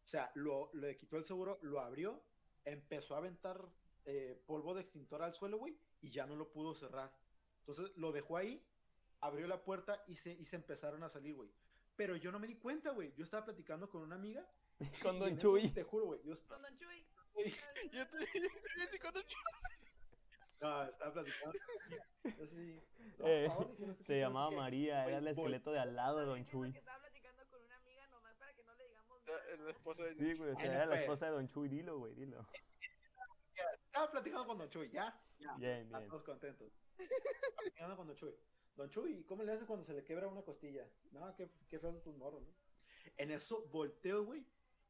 [0.04, 2.24] O sea, lo, le quitó el seguro, lo abrió,
[2.66, 3.64] empezó a aventar
[4.06, 7.14] eh, polvo de extintor al suelo, güey, y ya no lo pudo cerrar.
[7.60, 8.64] Entonces lo dejó ahí
[9.22, 11.50] abrió la puerta y se, y se empezaron a salir, güey.
[11.96, 13.14] Pero yo no me di cuenta, güey.
[13.16, 14.46] Yo estaba platicando con una amiga.
[15.04, 15.70] Con Don eso, Chuy.
[15.72, 16.22] Te juro, güey.
[16.24, 17.06] Yo estaba, Con Don Chuy.
[17.92, 19.24] Yo estoy estoy con un
[20.62, 21.60] no, estaba platicando.
[22.38, 22.82] Yo sí,
[23.18, 24.52] no, Eh, por favor, no sé Se llamaba.
[24.52, 26.72] María, Güey, era el esqueleto de al lado de Don Chuy.
[26.72, 29.26] que estaba platicando con una amiga nomás para que no le digamos
[29.98, 31.02] de Sí, güey, o sea, era la pues.
[31.02, 32.46] esposa de Don Chuy, dilo, güey, dilo.
[33.86, 35.22] Estaba platicando con Don Chuy, ¿ya?
[35.40, 35.56] Ya.
[35.58, 36.08] Bien, bien.
[36.08, 36.72] todos contentos.
[37.96, 38.36] Con Don Chuy.
[38.76, 40.88] Don Chuy, ¿cómo le hace cuando se le quebra una costilla?
[41.12, 42.54] No, qué, qué feos tus morros, ¿no?
[43.18, 44.46] En eso volteo, güey,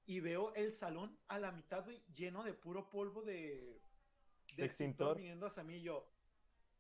[0.06, 3.82] y veo el salón a la mitad, güey, lleno de puro polvo de,
[4.56, 5.18] De extintor.
[5.18, 6.08] viniendo hacia mí y yo,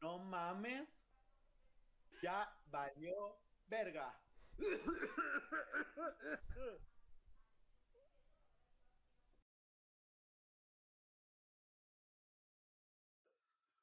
[0.01, 0.99] no mames,
[2.21, 4.19] ya valió verga.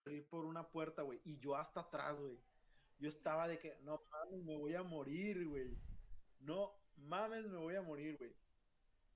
[0.07, 2.39] Salir por una puerta, güey, y yo hasta atrás, güey.
[3.01, 5.77] Yo estaba de que, no mames, me voy a morir, güey.
[6.39, 8.33] No mames, me voy a morir, güey.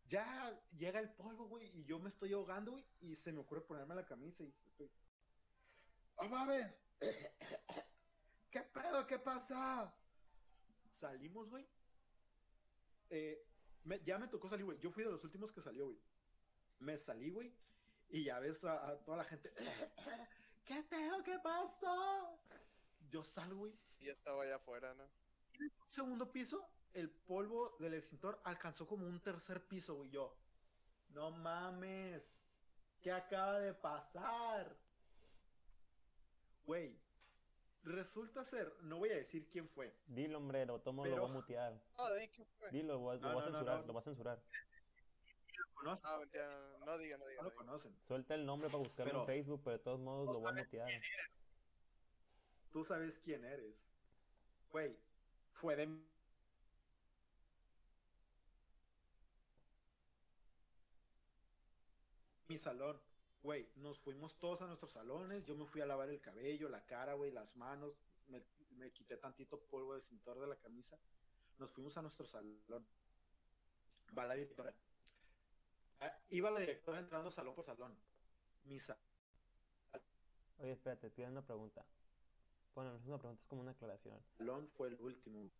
[0.09, 3.95] Ya llega el polvo, güey, y yo me estoy ahogando, y se me ocurre ponerme
[3.95, 4.91] la camisa y estoy...
[6.21, 6.67] ¡No mames!
[8.51, 9.07] ¿Qué pedo?
[9.07, 9.95] ¿Qué pasa?
[10.91, 11.69] Salimos, güey.
[13.11, 13.47] Eh,
[14.05, 14.81] ya me tocó salir, güey.
[14.81, 16.01] Yo fui de los últimos que salió, güey.
[16.81, 17.55] Me salí, güey.
[18.09, 19.53] Y ya ves a toda la gente.
[20.71, 21.21] ¿Qué pedo?
[21.25, 22.39] ¿Qué pasó?
[23.09, 23.73] Yo salgo, güey.
[23.99, 25.03] Y ya estaba allá afuera, ¿no?
[25.89, 26.65] Segundo piso,
[26.95, 30.11] el polvo del extintor alcanzó como un tercer piso, güey.
[30.11, 30.33] Yo,
[31.09, 32.23] no mames.
[33.03, 34.77] ¿Qué acaba de pasar?
[36.63, 36.97] Güey,
[37.83, 39.93] resulta ser, no voy a decir quién fue.
[40.07, 41.83] Dilo, hombre, lo tomo, lo voy a mutear.
[42.33, 42.71] Que fue.
[42.71, 43.87] Dilo, lo voy a, lo No, voy a no, no, censurar, no.
[43.89, 44.43] lo voy a censurar.
[45.67, 46.11] ¿Lo conocen?
[46.19, 47.43] Mentira, no diga, no diga.
[47.43, 47.97] No No lo conocen.
[48.07, 50.51] Suelta el nombre para buscarlo Pero- en Facebook, pero de todos modos No lo voy
[50.51, 50.89] a mutear.
[52.73, 53.75] Tú sabes quién eres.
[54.71, 54.97] Güey,
[55.53, 55.87] fue de
[62.49, 63.01] mi salón.
[63.43, 65.45] Güey, nos fuimos todos a nuestros salones.
[65.47, 67.95] Yo me fui a lavar el cabello, la cara, güey, las manos.
[68.29, 68.43] Me,
[68.73, 70.99] me quité tantito polvo del cintor de la camisa.
[71.59, 72.87] Nos fuimos a nuestro salón.
[74.17, 74.75] Va la directora.
[76.01, 77.95] Ah, iba la directora entrando salón por salón.
[78.65, 78.97] Mi sa-
[80.59, 81.85] Oye, espérate, te voy a dar una pregunta.
[82.75, 84.19] Bueno, no es una pregunta, es como una aclaración.
[84.39, 85.51] salón fue el último.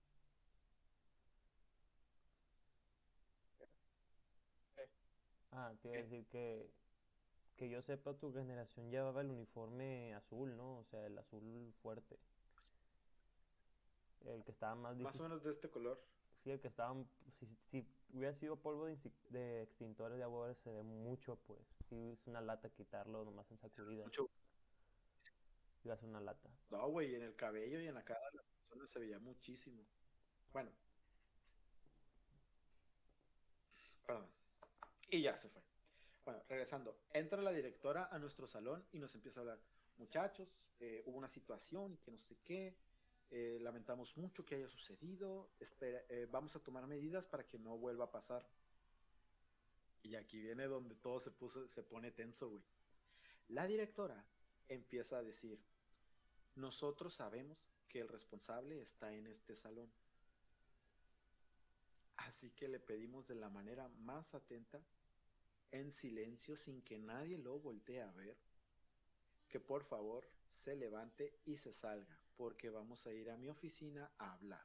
[5.53, 6.71] Ah, te iba a decir que,
[7.57, 10.79] que yo sepa, tu generación llevaba el uniforme azul, ¿no?
[10.79, 12.17] O sea, el azul fuerte.
[14.25, 15.21] El que estaba más Más difícil.
[15.21, 15.99] o menos de este color.
[16.45, 16.95] Sí, el que estaba.
[17.39, 21.61] Si, si hubiera sido polvo de, extintores de agua, se ve mucho, pues.
[21.89, 24.05] Si es una lata quitarlo nomás en sacudida.
[24.05, 24.29] Mucho-
[25.85, 26.51] Iba a ser una lata.
[26.71, 29.83] No, güey, en el cabello y en la cara de la persona se veía muchísimo.
[30.53, 30.71] Bueno.
[34.07, 34.27] Perdón.
[35.11, 35.63] Y ya se fue.
[36.25, 36.99] Bueno, regresando.
[37.13, 39.59] Entra la directora a nuestro salón y nos empieza a hablar.
[39.97, 40.49] Muchachos,
[40.81, 42.77] eh, hubo una situación y que no sé qué.
[43.31, 45.51] Eh, lamentamos mucho que haya sucedido.
[45.61, 48.47] Espera, eh, vamos a tomar medidas para que no vuelva a pasar.
[50.03, 52.63] Y aquí viene donde todo se puso, se pone tenso, güey.
[53.49, 54.25] La directora
[54.69, 55.61] empieza a decir,
[56.57, 57.59] nosotros sabemos
[57.89, 59.91] que el responsable está en este salón.
[62.17, 64.81] Así que le pedimos de la manera más atenta,
[65.73, 68.37] en silencio, sin que nadie lo voltee a ver,
[69.49, 74.11] que por favor se levante y se salga, porque vamos a ir a mi oficina
[74.19, 74.65] a hablar.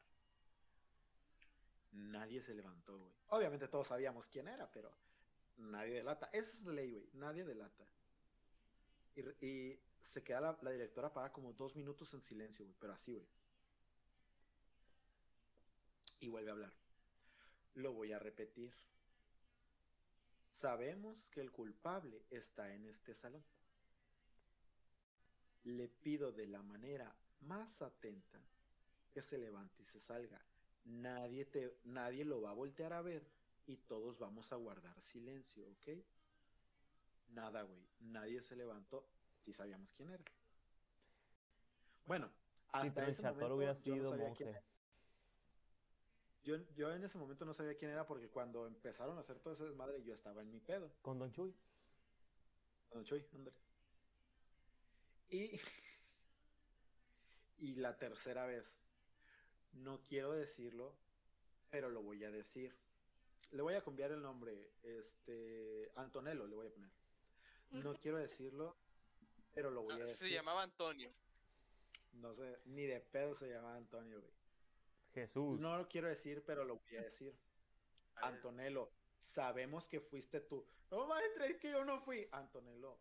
[1.91, 3.13] Nadie se levantó, güey.
[3.29, 4.91] Obviamente todos sabíamos quién era, pero
[5.57, 6.29] nadie delata.
[6.33, 7.09] Esa es la ley, güey.
[7.13, 7.85] Nadie delata.
[9.15, 12.75] Y, y se queda la, la directora parada como dos minutos en silencio, güey.
[12.79, 13.27] Pero así, güey.
[16.19, 16.73] Y vuelve a hablar.
[17.75, 18.73] Lo voy a repetir.
[20.51, 23.43] Sabemos que el culpable está en este salón.
[25.65, 28.39] Le pido de la manera más atenta
[29.11, 30.39] que se levante y se salga.
[30.85, 33.23] Nadie, te, nadie lo va a voltear a ver
[33.65, 35.87] y todos vamos a guardar silencio, ¿ok?
[37.27, 37.81] Nada, güey.
[37.99, 39.05] Nadie se levantó.
[39.39, 40.23] Sí sabíamos quién era.
[42.05, 42.31] Bueno,
[42.81, 44.63] Sí, hasta el ese momento yo no sido sabía quién era.
[46.43, 49.53] Yo, yo en ese momento no sabía quién era porque cuando empezaron a hacer todo
[49.53, 50.91] ese desmadre yo estaba en mi pedo.
[51.01, 51.55] Con Don Chuy.
[52.91, 53.64] Don Chuy, ándale.
[55.29, 55.59] Y,
[57.57, 58.77] y la tercera vez,
[59.73, 60.95] no quiero decirlo,
[61.69, 62.75] pero lo voy a decir.
[63.51, 66.89] Le voy a cambiar el nombre, este, Antonello le voy a poner.
[67.71, 68.75] No quiero decirlo,
[69.53, 70.27] pero lo voy a Ah, decir.
[70.27, 71.11] se llamaba Antonio.
[72.13, 74.33] No sé, ni de pedo se llamaba Antonio, güey.
[75.13, 75.59] Jesús.
[75.59, 77.33] No lo quiero decir, pero lo voy a decir.
[78.15, 78.35] A ver.
[78.35, 80.65] Antonelo, sabemos que fuiste tú.
[80.91, 82.27] No, maestra, es que yo no fui.
[82.31, 82.99] Antonelo,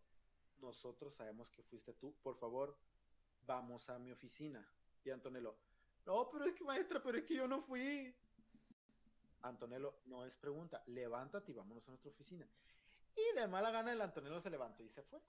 [0.64, 2.14] nosotros sabemos que fuiste tú.
[2.22, 2.76] Por favor,
[3.46, 4.66] vamos a mi oficina.
[5.04, 5.56] Y Antonelo,
[6.06, 8.14] no, pero es que maestra, pero es que yo no fui.
[9.42, 10.82] Antonelo, no es pregunta.
[10.86, 12.46] Levántate y vámonos a nuestra oficina.
[13.14, 15.20] Y de mala gana el Antonelo se levantó y se fue.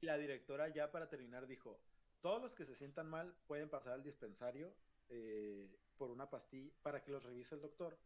[0.00, 1.78] Y la directora ya para terminar dijo,
[2.20, 4.72] todos los que se sientan mal pueden pasar al dispensario
[5.08, 7.98] eh, por una pastilla para que los revise el doctor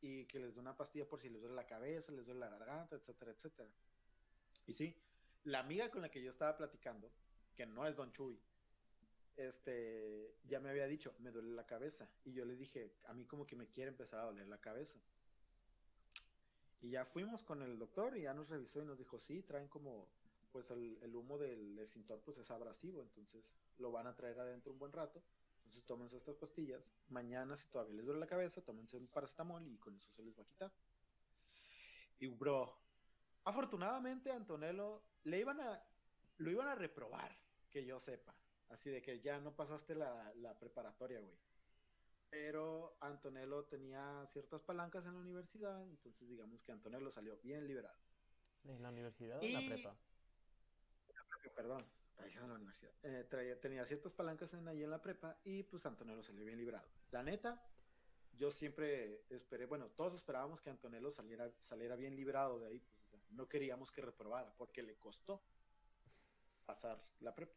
[0.00, 2.48] y que les dé una pastilla por si les duele la cabeza, les duele la
[2.48, 3.68] garganta, etcétera, etcétera.
[4.66, 4.96] Y sí,
[5.44, 7.10] la amiga con la que yo estaba platicando,
[7.54, 8.38] que no es Don Chuy,
[9.36, 12.08] este, ya me había dicho, me duele la cabeza.
[12.24, 14.98] Y yo le dije, a mí como que me quiere empezar a doler la cabeza.
[16.80, 19.68] Y ya fuimos con el doctor y ya nos revisó y nos dijo, sí, traen
[19.68, 20.08] como,
[20.50, 23.44] pues el, humo del extintor pues es abrasivo, entonces
[23.78, 25.22] lo van a traer adentro un buen rato.
[25.58, 26.84] Entonces tómense estas pastillas.
[27.08, 30.36] Mañana, si todavía les duele la cabeza, tómense un paracetamol y con eso se les
[30.36, 30.72] va a quitar.
[32.18, 32.76] Y bro,
[33.44, 35.82] afortunadamente Antonello le iban a,
[36.38, 37.36] lo iban a reprobar,
[37.70, 38.34] que yo sepa.
[38.68, 41.36] Así de que ya no pasaste la, la preparatoria, güey.
[42.30, 47.98] Pero Antonello tenía ciertas palancas en la universidad, entonces digamos que Antonello salió bien liberado.
[48.64, 49.96] ¿En la universidad o en la prepa?
[51.54, 52.92] Perdón, estaba diciendo la universidad.
[53.02, 56.56] Eh, traía- tenía ciertas palancas en, ahí en la prepa y pues Antonello salió bien
[56.58, 56.88] librado.
[57.10, 57.62] La neta,
[58.32, 63.01] yo siempre esperé, bueno, todos esperábamos que Antonello saliera, saliera bien librado de ahí, pues,
[63.32, 65.42] no queríamos que reprobara porque le costó
[66.64, 67.54] pasar la prepa.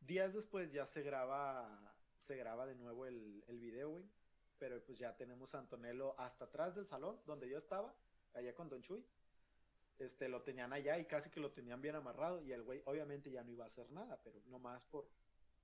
[0.00, 4.04] Días después ya se graba, se graba de nuevo el, el video, güey,
[4.58, 7.94] pero pues ya tenemos a Antonello hasta atrás del salón donde yo estaba,
[8.34, 9.04] allá con Don Chuy.
[9.98, 13.32] Este, lo tenían allá y casi que lo tenían bien amarrado y el güey obviamente
[13.32, 15.08] ya no iba a hacer nada, pero nomás por,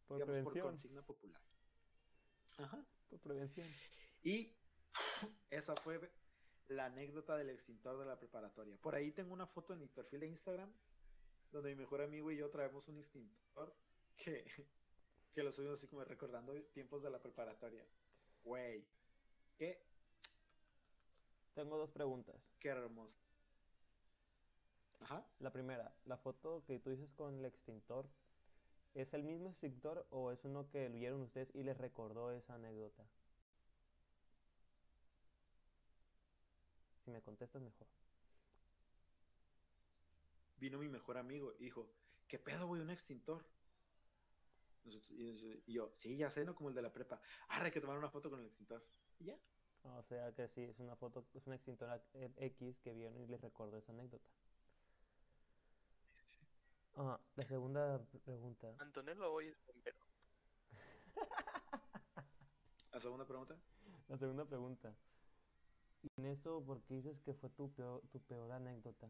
[0.09, 1.41] Por digamos, por consigna popular.
[2.59, 2.85] Ajá.
[3.09, 3.67] Por prevención.
[4.25, 4.53] Y
[5.51, 6.01] esa fue
[6.69, 8.77] la anécdota del extintor de la preparatoria.
[8.79, 10.71] Por ahí tengo una foto en mi perfil de Instagram
[11.53, 13.73] donde mi mejor amigo y yo traemos un extintor
[14.17, 14.45] que,
[15.35, 17.85] que lo subimos así como recordando tiempos de la preparatoria.
[18.43, 18.85] Güey,
[19.57, 19.81] qué,
[21.55, 22.37] Tengo dos preguntas.
[22.59, 23.21] qué hermoso.
[25.01, 25.25] Ajá.
[25.39, 28.09] La primera, la foto que tú dices con el extintor,
[28.95, 32.55] ¿es el mismo extintor o es uno que lo vieron ustedes y les recordó esa
[32.55, 33.05] anécdota?
[37.05, 37.87] Si me contestas mejor.
[40.59, 41.87] Vino mi mejor amigo y dijo,
[42.29, 42.81] ¿qué pedo, güey?
[42.81, 43.45] Un extintor.
[44.85, 46.55] Y, yo, sí, ya sé, ¿no?
[46.55, 47.21] Como el de la prepa.
[47.49, 48.83] Ah, hay que tomar una foto con el extintor.
[49.19, 49.37] Y ya.
[49.83, 53.21] O sea que sí, es una foto, es un extintor a- e- X que vieron
[53.21, 54.29] y les recordó esa anécdota.
[56.97, 58.73] Ah, la segunda pregunta.
[58.79, 59.99] Antonello hoy es bombero.
[62.93, 63.57] La segunda pregunta.
[64.09, 64.95] La segunda pregunta.
[66.05, 69.09] Y en eso, ¿por qué dices que fue tu peor, tu peor anécdota?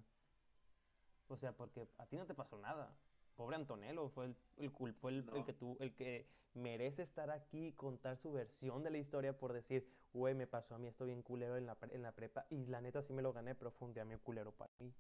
[1.29, 2.89] O sea, porque a ti no te pasó nada.
[3.37, 6.25] Pobre Antonello, fue el, el, fue el, que tú, el que
[6.55, 10.77] merece estar aquí y contar su versión de la historia por decir, güey, me pasó
[10.77, 13.13] a mí esto bien culero en la, pre- en la prepa y la neta sí
[13.13, 14.93] me lo gané, pero fue un día culero para mí.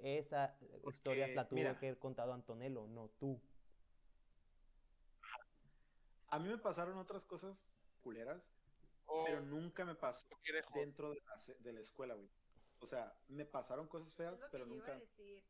[0.00, 1.78] Esa historia Porque, la tuvo mira.
[1.78, 3.38] que haber contado Antonello, no tú.
[6.30, 7.56] A mí me pasaron otras cosas
[8.02, 8.40] culeras,
[9.24, 10.26] Pero nunca me pasó
[10.74, 12.30] dentro de la, se- de la escuela, güey.
[12.80, 14.92] O sea, me pasaron cosas feas, Es lo que pero iba nunca.
[14.92, 15.44] a decir.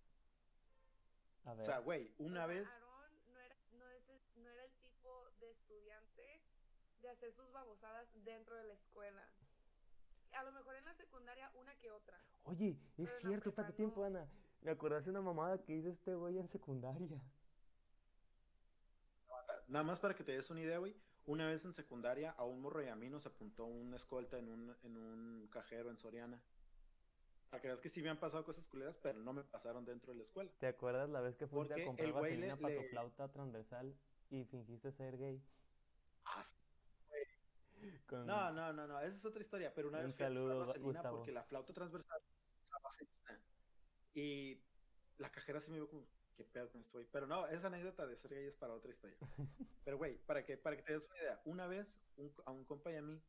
[1.45, 2.69] A O ver, sea, güey, una O sea, vez.
[2.69, 6.43] Aarón no era, no, es el, no era el tipo de estudiante
[7.03, 9.29] de hacer sus babosadas dentro de la escuela.
[10.33, 12.23] A lo mejor en la secundaria una que otra.
[12.45, 14.05] oye, es pero cierto, espérate tiempo.
[14.05, 14.29] Ana.
[14.61, 17.21] Me acordaste de una mamada que hizo este güey en secundaria.
[19.69, 20.97] Nada más para que te des una idea, güey.
[21.29, 24.49] Una vez en secundaria, a un morro y a mí nos apuntó una escolta en
[24.49, 26.41] un, en un cajero en Soriana.
[27.51, 30.13] Para que veas que sí me han pasado cosas culeras, pero no me pasaron dentro
[30.13, 30.51] de la escuela.
[30.59, 33.93] ¿Te acuerdas la vez que fuiste Porque a comprar vaselina le- para tu flauta transversal
[34.31, 35.39] y fingiste ser gay?
[36.25, 36.43] Ah,
[38.09, 40.29] Con- No, no, no, no, esa es otra historia, pero una Un vez fui a
[40.29, 43.45] saludo, vaselina porque la flauta transversal usa vaselina.
[44.15, 44.65] Y
[45.19, 46.07] la cajera sí me vio como,
[46.39, 47.07] qué pedo con esto, güey.
[47.13, 49.19] Pero no, esa anécdota de ser gay es para otra historia.
[49.85, 52.65] Pero, güey, para que, para que te des una idea, una vez un- a un
[52.65, 53.21] compa y a mí,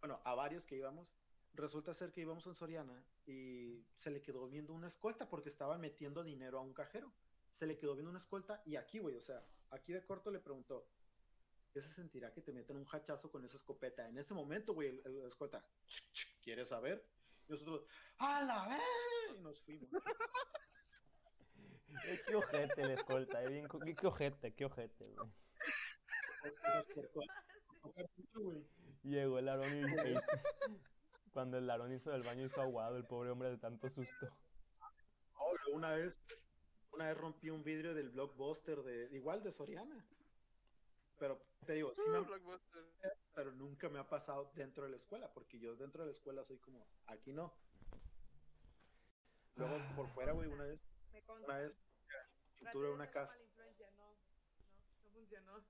[0.00, 1.14] bueno, a varios que íbamos,
[1.52, 5.80] resulta ser que íbamos en Soriana y se le quedó viendo una escolta porque estaban
[5.80, 7.12] metiendo dinero a un cajero.
[7.52, 10.40] Se le quedó viendo una escolta y aquí, güey, o sea, aquí de corto le
[10.40, 10.90] preguntó,
[11.72, 14.08] ¿qué se sentirá que te meten un hachazo con esa escopeta?
[14.08, 15.64] En ese momento, güey, el, el escolta,
[16.42, 17.06] ¿quieres saber?
[17.46, 17.86] Y nosotros,
[18.18, 18.82] ¡a la vez!
[19.36, 19.90] Y nos fuimos.
[22.26, 25.28] Qué ojete el escolta, eh, bien, qué, qué ojete, qué ojete, güey.
[29.02, 30.20] Llegó el Aarón y se hizo-
[31.32, 34.28] Cuando el Aarón hizo del baño hizo aguado el pobre hombre de tanto susto.
[35.72, 36.14] Una vez,
[36.92, 40.04] una vez rompí un vidrio del blockbuster de igual de Soriana.
[41.18, 42.84] Pero te digo, sí me han- Blockbuster.
[43.34, 46.44] pero nunca me ha pasado dentro de la escuela, porque yo dentro de la escuela
[46.44, 47.52] soy como, aquí no.
[49.56, 50.80] Luego por fuera, güey, una vez,
[51.24, 51.46] consta.
[51.46, 51.78] una vez
[52.58, 55.64] pintura una casa, mala influencia, no, no, no funcionó.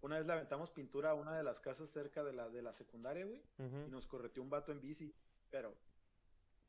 [0.00, 2.72] una vez le aventamos pintura a una de las casas cerca de la de la
[2.72, 5.14] secundaria, güey, y nos correteó un vato en bici,
[5.50, 5.74] pero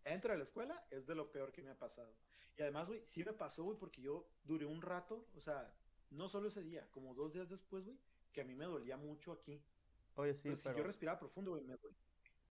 [0.03, 2.13] dentro de la escuela es de lo peor que me ha pasado.
[2.57, 5.74] Y además, güey, sí me pasó, güey, porque yo duré un rato, o sea,
[6.11, 7.97] no solo ese día, como dos días después, güey,
[8.34, 9.63] que a mí me dolía mucho aquí.
[10.15, 11.97] Oye, sí, pero si yo respiraba profundo, güey, me dolía.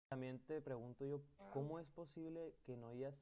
[0.09, 3.15] también te pregunto yo, ¿cómo es posible que no hayas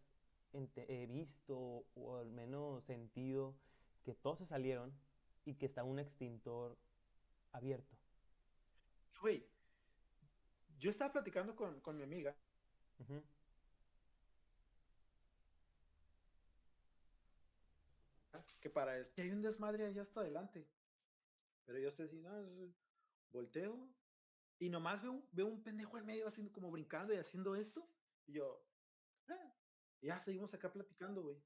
[0.54, 3.56] ente- eh, visto o al menos sentido
[4.04, 4.91] que todos se salieron
[5.45, 6.78] y que está un extintor
[7.52, 7.95] abierto?
[9.22, 9.43] Güey,
[10.80, 12.36] yo estaba platicando con, con mi amiga
[18.62, 20.66] que para esto hay un desmadre allá hasta adelante.
[21.66, 22.32] Pero yo estoy así, no,
[23.32, 23.88] volteo
[24.60, 27.88] y nomás veo, un- veo un pendejo en medio haciendo como brincando y haciendo esto.
[28.28, 28.64] Y yo,
[29.30, 29.54] "Ah",
[30.02, 31.38] y ya seguimos acá platicando, güey.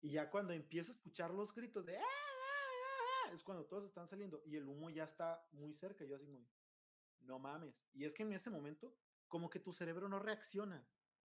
[0.00, 3.84] Y ya cuando empiezo a escuchar los gritos de, "Ah, ah, ah", es cuando todos
[3.84, 6.04] están saliendo y el humo ya está muy cerca.
[6.04, 6.46] y Yo así muy,
[7.20, 7.88] no mames.
[7.92, 10.86] Y es que en ese momento, como que tu cerebro no reacciona.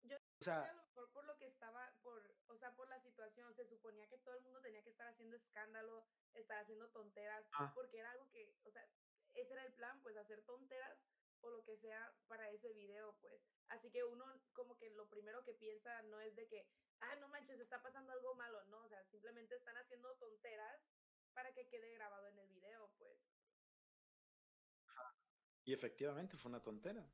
[0.03, 3.01] Yo- o sea, A lo mejor por lo que estaba, por, o sea, por la
[3.01, 7.47] situación, se suponía que todo el mundo tenía que estar haciendo escándalo, estar haciendo tonteras,
[7.53, 7.73] Ah.
[7.75, 8.83] porque era algo que, o sea,
[9.35, 10.99] ese era el plan, pues hacer tonteras
[11.43, 13.41] o lo que sea para ese video, pues.
[13.69, 16.67] Así que uno como que lo primero que piensa no es de que,
[17.01, 20.81] ah, no manches, está pasando algo malo, no, o sea, simplemente están haciendo tonteras
[21.35, 23.19] para que quede grabado en el video, pues.
[25.65, 27.07] y efectivamente fue una tontera.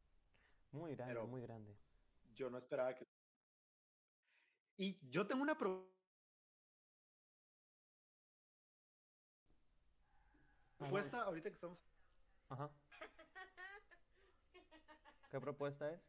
[0.73, 1.77] Muy grande, Pero- muy grande.
[2.35, 3.07] Yo no esperaba que.
[4.79, 5.87] Y yo tengo una pro-
[10.79, 11.23] Ajá.
[11.25, 11.83] ahorita que estamos.
[12.49, 12.71] Ajá.
[15.31, 16.01] ¿Qué propuesta es?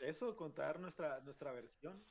[0.00, 2.02] Eso, contar nuestra, nuestra versión.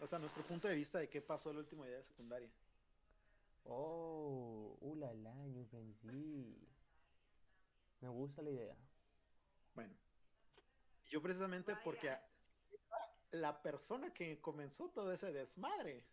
[0.00, 2.50] O sea, nuestro punto de vista de qué pasó el último día de secundaria.
[3.64, 6.68] Oh, uh, la, la, New Frenzy.
[8.00, 8.76] Me gusta la idea.
[9.74, 9.94] Bueno,
[11.06, 12.28] yo precisamente porque Vaya.
[13.30, 16.04] la persona que comenzó todo ese desmadre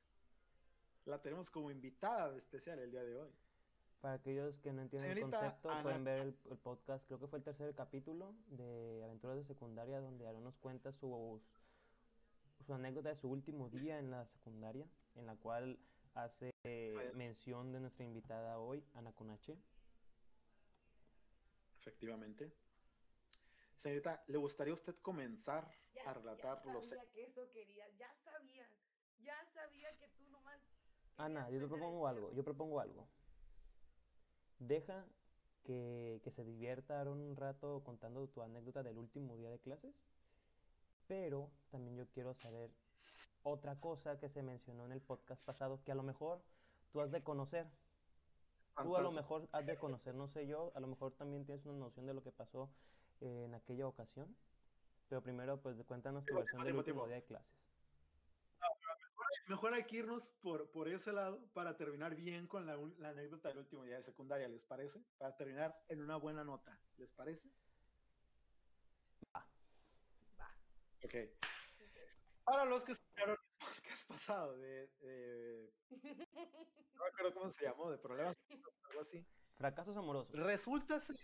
[1.05, 3.33] la tenemos como invitada especial el día de hoy.
[4.01, 7.19] Para aquellos que no entienden el Señorita concepto, Ana- pueden ver el, el podcast, creo
[7.19, 11.41] que fue el tercer capítulo de Aventuras de Secundaria, donde Aaron nos cuenta sus,
[12.65, 15.77] su anécdota de su último día en la secundaria, en la cual
[16.13, 16.51] hace
[17.13, 19.57] mención de nuestra invitada hoy, Ana Conache.
[21.81, 22.53] Efectivamente.
[23.75, 27.87] Señorita, ¿le gustaría a usted comenzar Ya, a ya relatar los sabía que eso quería,
[27.97, 28.69] ya sabía,
[29.21, 30.61] ya sabía que tú nomás...
[31.17, 33.07] Ana, yo te propongo algo, yo propongo algo.
[34.59, 35.05] Deja
[35.63, 39.93] que, que se divierta Aaron un rato contando tu anécdota del último día de clases,
[41.07, 42.71] pero también yo quiero saber
[43.43, 46.41] otra cosa que se mencionó en el podcast pasado, que a lo mejor
[46.91, 47.67] tú has de conocer.
[48.81, 49.13] Tú a lo fantasmas.
[49.13, 52.13] mejor has de conocer, no sé yo, a lo mejor también tienes una noción de
[52.13, 52.69] lo que pasó
[53.21, 54.35] eh, en aquella ocasión,
[55.09, 57.68] pero primero pues cuéntanos tu versión del último día de clases.
[59.49, 63.49] Mejor hay que irnos por, por ese lado para terminar bien con la, la anécdota
[63.49, 65.03] del último día de secundaria, ¿les parece?
[65.17, 67.49] Para terminar en una buena nota, ¿les parece?
[69.35, 69.43] Va.
[71.03, 71.15] Ok.
[72.43, 75.73] Para los que escucharon el podcast pasado de, de-
[76.93, 78.39] no me acuerdo cómo se llamó, de problemas,
[78.83, 79.25] algo así.
[79.57, 80.31] Fracasos amorosos.
[80.35, 81.15] Resulta ser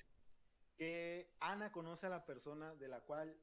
[0.78, 3.40] que Ana conoce a la persona de la cual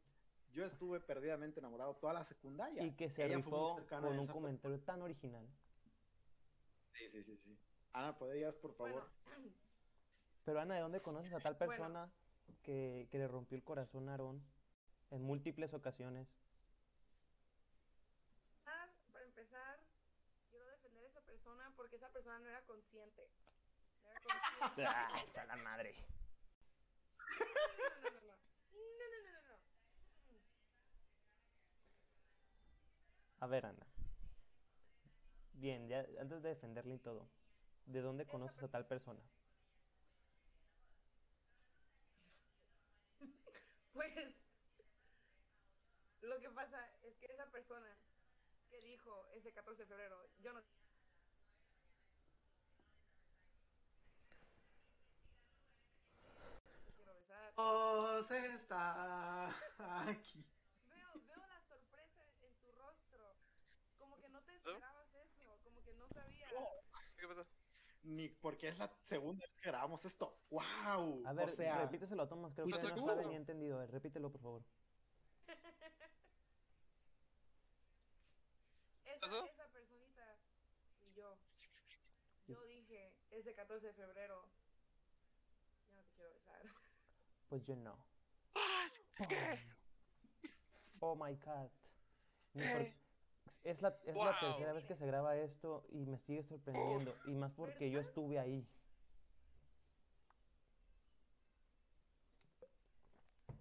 [0.54, 2.82] yo estuve perdidamente enamorado toda la secundaria.
[2.84, 5.46] Y que se Ella rifó con un comentario tan original.
[6.92, 7.58] Sí, sí, sí, sí.
[7.92, 9.08] Ana, ¿podrías, por favor?
[9.24, 9.48] Bueno,
[10.44, 11.68] Pero Ana, ¿de dónde conoces a tal Bueno.
[11.68, 12.10] persona
[12.62, 14.42] que, que le rompió el corazón a Aarón
[15.10, 16.28] en múltiples ocasiones?
[18.66, 19.78] Ah, para empezar,
[20.50, 23.28] quiero defender a esa persona porque esa persona no era consciente.
[24.02, 24.82] No era consciente.
[24.86, 25.94] ¡Ah, esa la madre!
[28.72, 29.58] No, no, no, no, no.
[33.42, 33.86] A ver, Ana.
[35.54, 37.28] Bien, ya antes de defenderle y todo,
[37.86, 39.20] ¿de dónde conoces a tal persona?
[43.92, 44.12] Pues
[46.22, 47.88] lo que pasa es que esa persona
[48.70, 50.62] que dijo ese 14 de febrero, yo no
[56.96, 57.52] quiero besar.
[57.56, 59.48] Dios está
[60.08, 60.44] aquí.
[60.86, 63.36] Veo, veo la sorpresa en tu rostro.
[63.98, 66.52] Como que no te esperabas eso, como que no sabías.
[67.18, 67.46] ¿Qué pasó?
[68.04, 70.36] Ni porque es la segunda vez que grabamos esto.
[70.50, 71.22] ¡Wow!
[71.26, 73.14] A ver, o sea, repíteselo a Tomás, creo que Pues él no seguro.
[73.14, 73.76] sabe ni entendido.
[73.76, 74.62] A ver, repítelo, por favor.
[79.04, 80.38] Esa, esa personita
[81.00, 81.38] y yo.
[82.48, 84.48] Yo dije ese 14 de febrero,
[85.86, 86.62] yo no te quiero besar.
[87.48, 87.94] Pues yo no.
[91.00, 91.70] Oh my god.
[92.54, 93.01] Ni por-
[93.64, 94.40] Es la, es la Wow.
[94.40, 97.16] tercera vez que se graba esto y me sigue sorprendiendo.
[97.26, 98.66] Y más porque yo estuve ahí.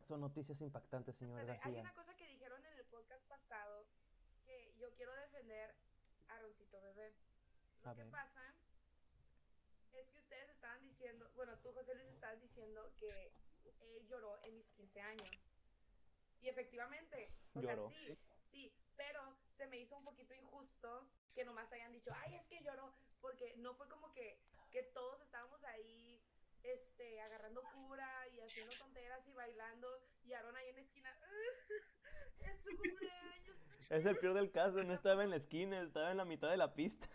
[0.08, 1.82] Son noticias impactantes, señor Espérate, hay García.
[1.82, 3.86] una cosa que dijeron en el podcast pasado
[4.46, 5.74] que yo quiero defender
[6.28, 7.14] a Roncito Bebé.
[7.84, 8.12] Lo A que ver.
[8.12, 8.54] pasa
[9.94, 13.32] es que ustedes estaban diciendo, bueno, tú José Luis estabas diciendo que
[13.64, 15.30] él lloró en mis 15 años.
[16.42, 17.90] Y efectivamente, o Lloró.
[17.92, 18.18] sea, sí,
[18.50, 22.64] sí, pero se me hizo un poquito injusto que nomás hayan dicho, ay, es que
[22.64, 24.42] lloró, porque no fue como que,
[24.72, 26.20] que todos estábamos ahí
[26.64, 31.16] este, agarrando cura y haciendo tonteras y bailando, y Aaron ahí en la esquina,
[32.40, 33.58] es su cumpleaños.
[33.92, 36.56] Es el peor del caso, no estaba en la esquina, estaba en la mitad de
[36.58, 37.08] la pista.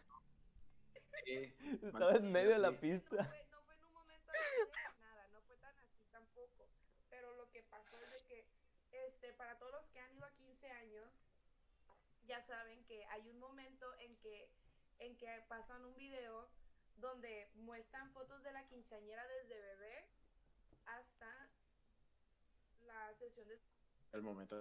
[1.26, 2.76] eh, Estaba en medio de la Sí.
[2.76, 3.16] pista.
[3.16, 6.68] No fue, no fue en un momento de nada, no fue tan así tampoco.
[7.08, 8.46] Pero lo que pasó es de que,
[8.92, 11.10] este, para todos los que han ido a 15 años,
[12.26, 14.50] ya saben que hay un momento en que,
[14.98, 16.48] en que pasan un video
[16.96, 20.08] donde muestran fotos de la quinceañera desde bebé
[20.86, 21.50] hasta
[22.86, 23.60] la sesión de
[24.12, 24.56] el momento.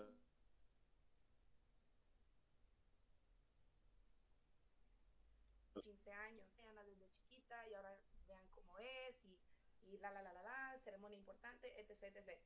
[5.73, 6.47] sus 15 años.
[6.57, 7.97] Vean desde chiquita y ahora
[8.27, 9.39] vean cómo es y,
[9.83, 12.39] y la la la la la, ceremonia importante, etc, etc.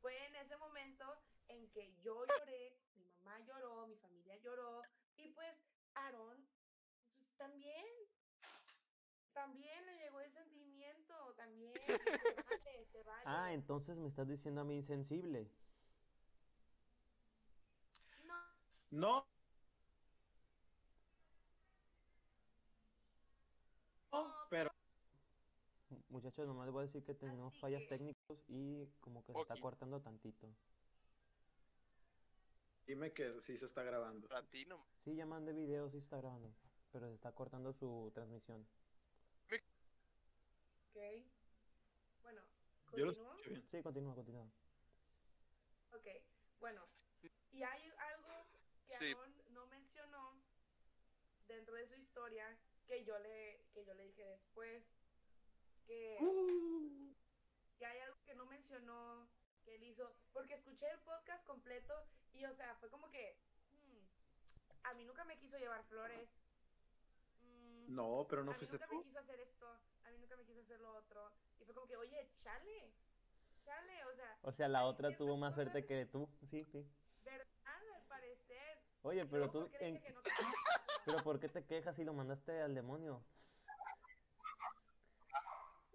[0.00, 1.04] Fue en ese momento
[1.48, 2.76] en que yo lloré,
[3.24, 4.82] mamá lloró, mi familia lloró
[5.16, 5.54] y pues
[5.94, 6.36] Aaron
[7.18, 7.84] pues también
[9.32, 13.22] también le llegó el sentimiento, también se vale, se vale.
[13.26, 15.50] Ah, entonces me estás diciendo a mí insensible.
[18.24, 18.34] No,
[18.90, 19.26] No.
[24.12, 24.70] No, pero
[26.08, 29.32] Muchachos, nomás les voy a decir que tenemos Así fallas que- técnicas y como que
[29.32, 30.48] se está cortando tantito.
[32.86, 34.28] Dime que sí se está grabando.
[34.28, 34.86] Para ti no.
[35.04, 36.54] Sí, ya mandé video, sí está grabando,
[36.92, 38.66] pero se está cortando su transmisión.
[39.50, 40.96] ok.
[42.22, 42.42] Bueno,
[42.96, 43.34] Yo lo ¿continúo?
[43.36, 43.66] bien.
[43.70, 44.46] Sí, continúa, continúa.
[45.92, 46.06] Ok,
[46.60, 46.86] bueno,
[47.52, 48.46] y hay algo
[48.86, 49.12] que Sí.
[49.12, 50.40] Aaron no mencionó
[51.46, 54.82] dentro de su historia que yo le, que yo le dije después,
[55.86, 57.14] que, Uh.
[57.78, 59.28] que hay algo que no mencionó
[59.64, 61.94] que él hizo, porque escuché el podcast completo
[62.34, 63.36] y, o sea, fue como que,
[63.70, 66.28] hmm, a mí nunca me quiso llevar flores.
[67.42, 68.96] mm, No, pero no a mí fuiste nunca tú.
[68.96, 69.66] me quiso hacer esto,
[70.04, 71.30] a mí nunca me quiso hacer lo otro.
[71.60, 72.92] Y fue como que, oye, chale,
[73.64, 76.28] chale, o sea, O sea, la otra tuvo más suerte que tú.
[76.50, 76.84] Sí, sí.
[77.24, 77.46] verdad
[77.94, 78.78] al parecer.
[79.02, 80.52] Oye, pero tú, ¿por qué le en- dije que no hacerlo?
[81.06, 83.20] pero ¿por qué te quejas si lo mandaste al demonio?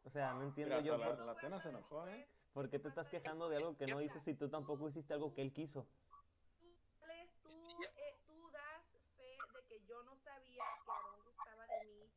[0.05, 2.27] O sea, no entiendo Mira, yo hasta por, la Tena se enojó, ¿eh?
[2.53, 5.33] por qué te estás quejando de algo que no hizo si tú tampoco hiciste algo
[5.33, 5.85] que él quiso.
[6.59, 8.83] Tú, Alex, tú, eh, tú das
[9.17, 12.11] fe de que yo no sabía que Aarón gustaba de mí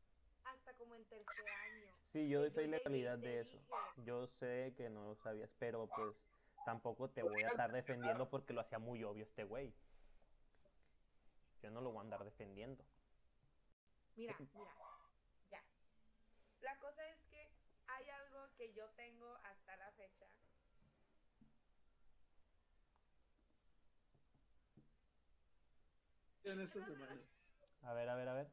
[0.45, 1.95] hasta como en tercer año.
[2.13, 3.57] Sí, yo doy fe y legalidad de eso.
[3.57, 6.17] dije, Yo sé que no lo sabías, pero pues
[6.67, 9.73] tampoco te voy a estar defendiendo porque lo hacía muy obvio este güey.
[11.63, 12.85] Yo no lo voy a andar defendiendo.
[14.17, 14.71] Mira, mira,
[15.51, 15.63] ya.
[16.61, 17.49] La cosa es que
[17.87, 20.27] hay algo que yo tengo hasta la fecha.
[26.45, 27.17] En esta semana.
[27.85, 28.47] A ver, a ver, a ver.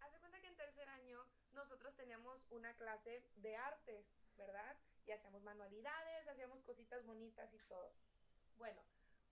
[0.00, 4.06] Haz de cuenta que en tercer año nosotros teníamos una clase de artes,
[4.38, 4.76] ¿verdad?
[5.06, 7.92] Y hacíamos manualidades, hacíamos cositas bonitas y todo.
[8.56, 8.80] Bueno,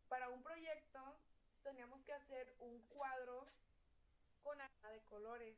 [0.09, 1.01] para un proyecto
[1.63, 3.47] teníamos que hacer un cuadro
[4.43, 5.57] con arena de colores.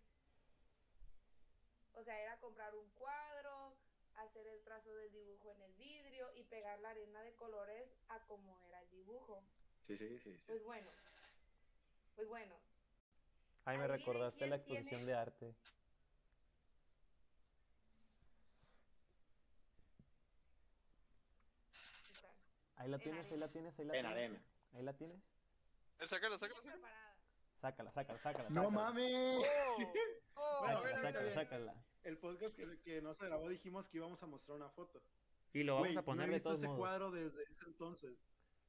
[1.94, 3.74] O sea, era comprar un cuadro,
[4.14, 8.20] hacer el trazo del dibujo en el vidrio y pegar la arena de colores a
[8.26, 9.42] como era el dibujo.
[9.88, 10.18] Sí, sí, sí.
[10.20, 10.42] sí.
[10.46, 10.88] Pues bueno,
[12.14, 12.54] pues bueno,
[13.64, 15.54] Ay, me recordaste la tiene- exposición de arte.
[22.12, 22.30] está.
[22.80, 24.12] Ahí la En tienes, ahí la tienes, ahí la En tienes.
[24.12, 24.44] arena.
[24.72, 25.18] Ahí la tienes.
[25.18, 25.22] Eh,
[25.98, 26.38] Bien sácalo.
[26.38, 27.16] preparada.
[27.60, 28.48] Sácala, sácala, sácala.
[28.48, 28.70] ¡No sácala.
[28.70, 29.46] mames!
[29.76, 29.76] ¡Oh!
[29.76, 29.92] Bueno,
[30.34, 30.64] ¡Oh!
[30.64, 31.74] a ver, Sácala, sácala, sácala.
[32.04, 35.02] El podcast que, que no se grabó dijimos que íbamos a mostrar una foto.
[35.52, 36.78] Y lo vamos a poner no he de visto todos ese modos.
[36.80, 38.18] cuadro desde ese entonces.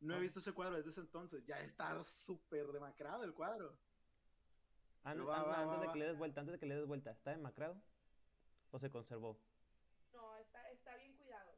[0.02, 0.20] No he Ah.
[0.20, 1.46] visto ese cuadro desde ese entonces.
[1.46, 3.78] Ya está súper demacrado el cuadro.
[5.06, 5.94] Va, Ana, va, antes va, de va.
[5.94, 7.82] que le des vuelta, antes de que le des vuelta, ¿está demacrado?
[8.72, 9.40] ¿O se conservó?
[10.12, 11.56] No, está, está bien cuidado.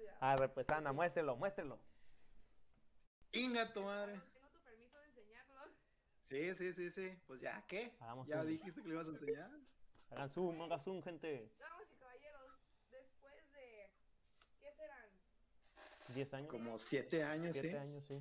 [0.00, 0.18] Está bien cuidado.
[0.20, 1.78] A ver, pues Ana, muéstrelo, muéstrelo.
[3.32, 4.12] ¡Inga tu madre!
[4.32, 5.60] Tengo tu permiso de enseñarlo.
[6.28, 7.18] Sí, sí, sí, sí.
[7.26, 7.92] Pues ya, ¿qué?
[8.00, 8.46] Hagamos Ya zoom.
[8.48, 9.50] dijiste que le ibas a enseñar.
[10.10, 11.52] Hagan zoom, hagan zoom, gente.
[11.58, 12.50] Damas y caballeros,
[12.90, 13.90] después de.
[14.60, 15.08] ¿Qué serán?
[16.14, 16.48] ¿10 años?
[16.50, 17.62] Como siete años, sí.
[17.62, 18.20] 7 años, sí.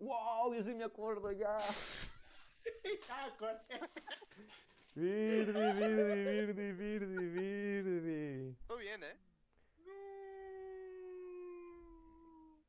[0.00, 0.54] ¡Wow!
[0.54, 1.56] Yo sí me acuerdo ya.
[3.10, 3.80] Ah, corte.
[4.94, 8.56] Verde, verde, verde, verde, verde.
[8.68, 9.16] Muy bien, ¿eh?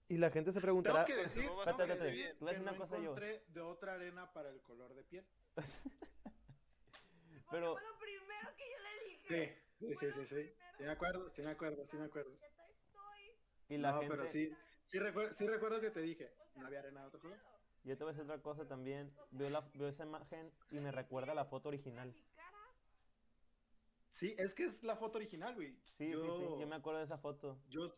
[0.09, 1.05] Y la gente se preguntará.
[1.05, 2.11] Tengo que decir, Espérate, espérate.
[2.11, 2.37] bien.
[2.37, 3.01] Que decir no una cosa yo.
[3.03, 5.25] encontré de otra arena para el color de piel.
[7.51, 9.61] Pero- fue lo primero que yo le Sí, dije.
[9.79, 10.53] sí, sí, sí, sí.
[10.77, 12.37] Sí me acuerdo, sí me acuerdo, sí me acuerdo.
[12.39, 13.35] Ya estoy.
[13.69, 14.15] Y la no, gente.
[14.15, 17.37] pero sí, sí recuerdo, sí recuerdo que te dije, no había arena de otro color.
[17.83, 19.13] Yo te voy a decir otra cosa también.
[19.31, 22.13] Veo, la, veo esa imagen y me recuerda a la foto original.
[22.13, 22.59] Mi cara.
[24.11, 25.75] Sí, es que es la foto original, güey.
[25.97, 26.59] Sí, yo, sí, sí.
[26.61, 27.59] Yo me acuerdo de esa foto.
[27.67, 27.93] yo,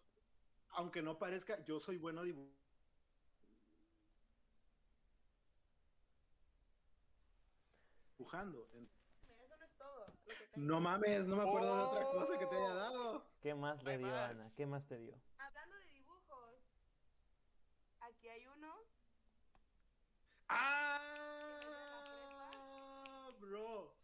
[0.72, 2.52] aunque no parezca, yo soy bueno dibu-
[8.18, 8.68] dibujando.
[8.74, 8.90] En-
[9.28, 10.06] Eso no es todo.
[10.26, 10.68] Lo que tengo.
[10.68, 13.26] No mames, no me acuerdo de otra cosa que te haya dado.
[13.42, 14.30] ¿Qué más le dio, más.
[14.32, 14.52] Ana?
[14.56, 15.16] ¿Qué más te dio?
[15.38, 16.56] Hablando de dibujos,
[18.00, 18.74] aquí hay uno.
[20.50, 21.02] ¡Ah!
[23.40, 23.96] Bro.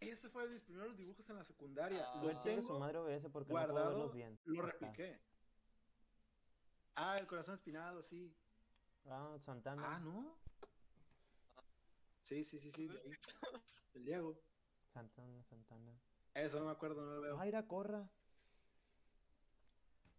[0.00, 2.04] Ese fue de mis primeros dibujos en la secundaria.
[2.06, 2.20] Ah.
[2.22, 4.38] Lo su tengo, madre OBS porque no puedo guardado, verlos bien.
[4.44, 5.20] lo repliqué.
[6.96, 8.32] Ah, el corazón espinado, sí.
[9.06, 9.96] Ah, Santana.
[9.96, 10.36] Ah, ¿no?
[12.22, 12.88] Sí, sí, sí, sí.
[13.94, 14.38] El Diego.
[14.92, 15.92] Santana, Santana.
[16.34, 17.38] Eso no me acuerdo, no lo veo.
[17.40, 18.08] Aira, corra.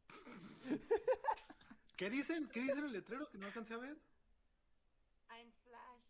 [1.98, 2.50] ¿Qué dicen?
[2.50, 3.98] ¿Qué dicen el letrero que no alcancé a ver?
[5.30, 6.04] I'm Flash.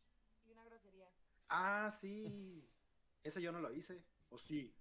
[0.48, 1.10] Y una grosería.
[1.58, 2.68] Ah, sí.
[3.24, 4.04] Ese yo no lo hice.
[4.30, 4.76] ¿O sí?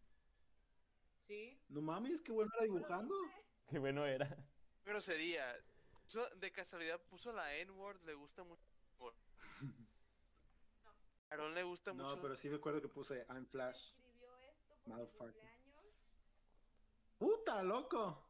[1.27, 1.63] ¿Sí?
[1.69, 3.15] No mames, qué bueno era dibujando.
[3.69, 4.37] Qué bueno era.
[4.83, 5.47] Pero sería.
[6.37, 8.69] De casualidad puso la N-word, le gusta mucho.
[11.31, 12.17] A Aaron le gusta mucho.
[12.17, 13.93] No, pero sí recuerdo que puse I'm Flash.
[13.93, 14.75] Escribió esto.
[17.19, 18.29] ¡Puta, loco!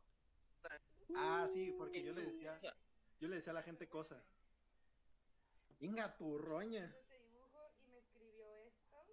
[1.16, 2.56] Ah, sí, porque yo le decía,
[3.20, 4.22] yo le decía a la gente cosas.
[5.80, 6.84] Inga tu roña.
[6.86, 9.06] Hizo Este dibujo y me escribió esto.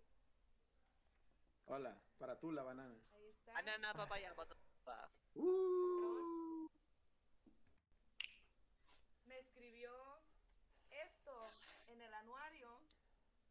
[1.74, 2.94] Hola, para tú la banana.
[3.14, 3.54] Ahí está.
[3.54, 5.10] Banana, papaya, patata.
[5.36, 6.68] Uh,
[9.24, 9.90] Me escribió
[10.90, 11.50] esto
[11.88, 12.78] en el anuario.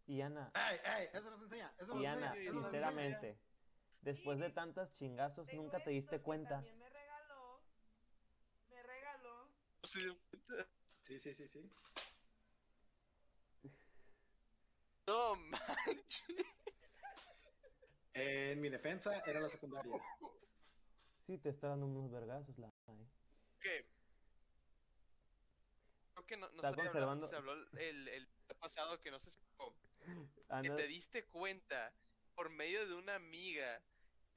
[0.07, 1.09] Y Ana, ¡Ey, ey!
[1.15, 1.73] Eso nos enseña.
[1.79, 2.31] Eso nos y enseña.
[2.31, 3.41] Ana, eso sinceramente,
[4.03, 6.57] después de tantas chingazos, nunca te esto diste que cuenta.
[6.57, 7.63] También me regaló.
[8.69, 9.49] Me regaló.
[9.85, 11.73] Sí, sí, sí, sí.
[15.07, 16.60] No manches.
[18.13, 19.93] En mi defensa era la secundaria.
[21.27, 23.07] Sí, te está dando unos vergazos la Ana, ¿eh?
[23.61, 23.85] ¿Qué?
[26.15, 28.29] Creo que no, no Está se, habló, conservando- se habló el, el
[28.59, 31.93] pasado que no sé si que Ana, te diste cuenta
[32.35, 33.81] por medio de una amiga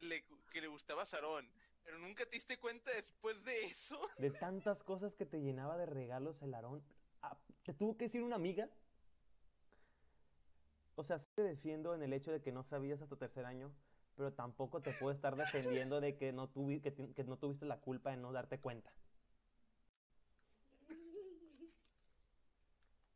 [0.01, 1.49] le- que le gustaba Sarón,
[1.83, 3.99] pero nunca te diste cuenta después de eso.
[4.17, 6.83] de tantas cosas que te llenaba de regalos el Aarón,
[7.21, 8.69] ah, ¿te tuvo que decir una amiga?
[10.95, 13.71] O sea, sí te defiendo en el hecho de que no sabías hasta tercer año,
[14.15, 17.65] pero tampoco te puedo estar defendiendo de que no, tuvi- que, ti- que no tuviste
[17.65, 18.93] la culpa de no darte cuenta.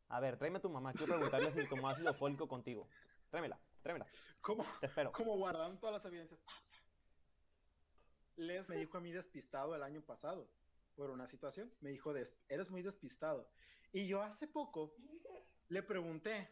[0.08, 0.92] A ver, tráeme a tu mamá.
[0.92, 2.88] Quiero preguntarle si tomó ácido fólico contigo.
[3.30, 4.06] Tráemela, tráemela.
[4.40, 5.12] ¿Cómo, Te espero.
[5.12, 6.40] cómo guardaron todas las evidencias?
[8.36, 10.48] Les me dijo a mí despistado el año pasado
[10.96, 11.70] por una situación.
[11.80, 13.50] Me dijo, "Des- eres muy despistado.
[13.92, 14.94] Y yo hace poco
[15.68, 16.48] le pregunté,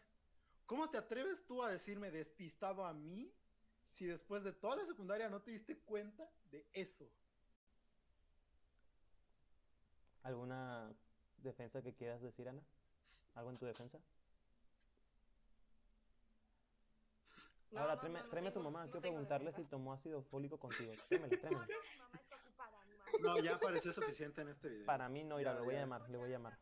[0.67, 3.33] ¿cómo te atreves tú a decirme despistado a mí
[3.93, 7.09] si después de toda la secundaria no te diste cuenta de eso?
[10.21, 10.93] ¿Alguna
[11.37, 12.61] defensa que quieras decir, Ana?
[13.33, 13.97] ¿Algo en tu defensa?
[17.71, 18.85] No, Ahora, no, tráeme, no, tráeme a tu mamá.
[18.85, 20.91] no Quiero preguntarle si tomó ácido fólico contigo.
[21.07, 21.67] Tráemela, tráemela.
[21.67, 22.85] no, mi mamá está ocupada.
[22.85, 23.11] Mi mamá.
[23.19, 24.85] No, ya pareció suficiente en este video.
[24.85, 26.57] Para mí no, irá, Ya, le voy a llamar, le voy a llamar.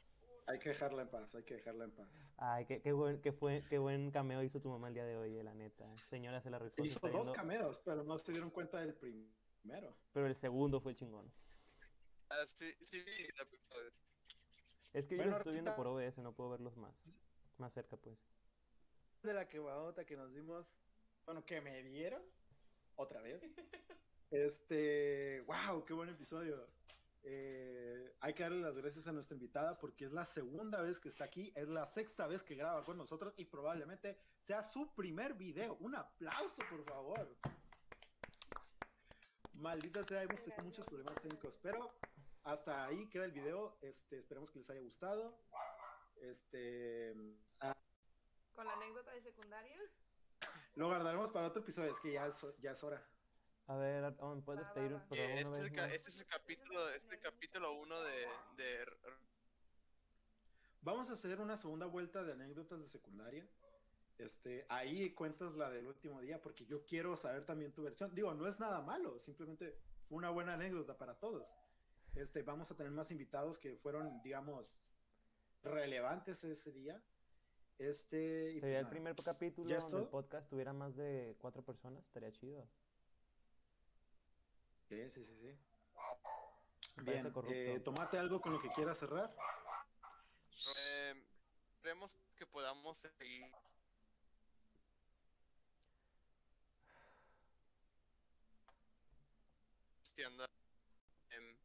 [0.48, 2.08] Hay que dejarla en paz, hay que dejarla en paz.
[2.38, 5.18] Ay, qué, qué buen, qué, fue, qué buen cameo hizo tu mamá el día de
[5.18, 5.86] hoy, eh, la neta.
[6.10, 6.84] Señora, se la rifó.
[6.84, 9.96] Hizo dos cameos, pero no se dieron cuenta del primero.
[10.14, 11.32] Pero el segundo fue el chingón.
[12.30, 13.92] Ah, sí, sí vi el episodio.
[14.94, 16.96] Es que yo los estoy viendo por OBS, no puedo verlos más.
[17.58, 18.18] Más cerca, pues.
[19.24, 20.68] de la quebadota que nos dimos,
[21.26, 22.22] bueno, que me dieron
[22.96, 23.42] otra vez.
[24.32, 26.68] Este, wow, qué buen episodio.
[27.28, 31.10] Eh, hay que darle las gracias a nuestra invitada porque es la segunda vez que
[31.10, 35.34] está aquí, es la sexta vez que graba con nosotros y probablemente sea su primer
[35.34, 35.76] video.
[35.80, 37.36] Un aplauso, por favor.
[39.54, 41.96] Maldita sea, hemos tenido muchos problemas técnicos, pero
[42.44, 43.76] hasta ahí queda el video.
[43.82, 45.36] Este, esperemos que les haya gustado.
[46.18, 47.12] Este,
[48.54, 49.82] Con la anécdota de secundaria.
[50.76, 53.04] Lo guardaremos para otro episodio, es que ya es, ya es hora.
[53.68, 56.90] A ver, Owen, ¿puedes Eh, favor, una este, es vez el, este es el capítulo,
[56.90, 58.28] este capítulo 1 de,
[58.58, 58.86] de
[60.82, 63.48] Vamos a hacer una segunda vuelta de anécdotas de secundaria.
[64.20, 68.14] Este, ahí cuentas la del último día porque yo quiero saber también tu versión.
[68.14, 71.48] Digo, no es nada malo, simplemente fue una buena anécdota para todos.
[72.14, 74.78] Este, vamos a tener más invitados que fueron, digamos,
[75.64, 77.04] relevantes ese día.
[77.80, 78.92] Este, y pues Sería el nada.
[78.92, 82.70] primer capítulo ¿Ya es donde el podcast tuviera más de cuatro personas, estaría chido.
[84.90, 85.58] Sí, sí, sí, sí.
[86.98, 87.54] Bien, corrupto.
[87.54, 89.36] eh, tomate algo con lo que quieras cerrar.
[90.78, 91.14] Eh,
[91.76, 93.52] esperemos que podamos seguir
[100.14, 100.46] siendo
[101.32, 101.58] em,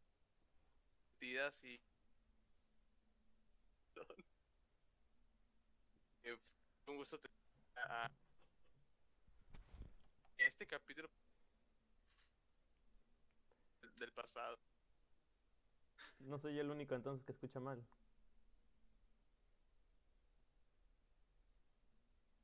[1.20, 1.80] divertidas y
[3.94, 4.02] fue
[6.88, 7.36] un gusto tener
[7.76, 8.10] a-
[10.38, 11.08] este capítulo
[14.00, 14.56] del- pasado
[16.20, 17.82] No soy el único entonces que escucha mal.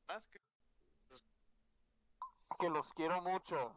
[0.09, 0.39] más que
[2.59, 3.75] que los quiero mucho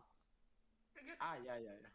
[1.20, 1.92] Ah, ya, ya, ya.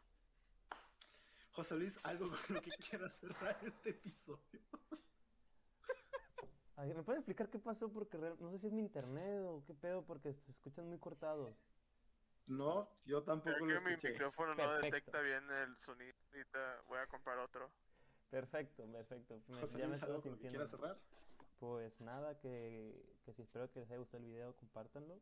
[1.52, 4.60] José Luis, algo con lo que quieras cerrar este episodio.
[6.76, 7.90] Ay, ¿Me pueden explicar qué pasó?
[7.92, 10.98] Porque real- no sé si es mi internet o qué pedo, porque se escuchan muy
[10.98, 11.54] cortados.
[12.46, 16.12] No, yo tampoco Creo lo que mi micrófono no detecta bien el sonido.
[16.32, 17.70] Ahorita voy a comprar otro.
[18.30, 19.40] Perfecto, perfecto.
[19.48, 20.68] Me- José ya estaba sintiendo.
[20.68, 20.98] cerrar.
[21.58, 25.20] Pues nada, que, que si espero que les haya gustado el video, compártanlo.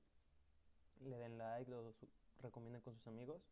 [1.00, 1.94] Le den like, lo
[2.40, 3.42] recomienden con sus amigos.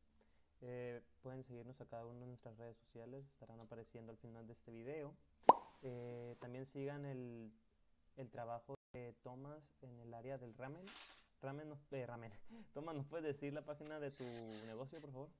[0.62, 4.52] Eh, pueden seguirnos a cada una de nuestras redes sociales, estarán apareciendo al final de
[4.52, 5.14] este video.
[5.82, 7.52] Eh, también sigan el,
[8.16, 10.84] el trabajo de Tomás en el área del ramen.
[11.42, 12.32] Ramen, no- eh, ramen.
[12.74, 14.24] Tomás, ¿nos puedes decir la página de tu
[14.66, 15.30] negocio, por favor?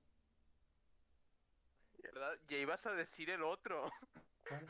[2.03, 2.39] ¿Verdad?
[2.49, 3.91] Ya ibas a decir el otro.
[4.49, 4.67] ¿Cuál?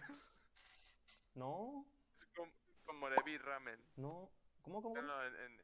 [1.34, 1.86] No,
[2.16, 2.50] Es con,
[2.84, 3.80] con Morevi Ramen.
[3.96, 4.30] no.
[4.62, 4.94] ¿Cómo, cómo?
[4.94, 5.62] No, no, en, en-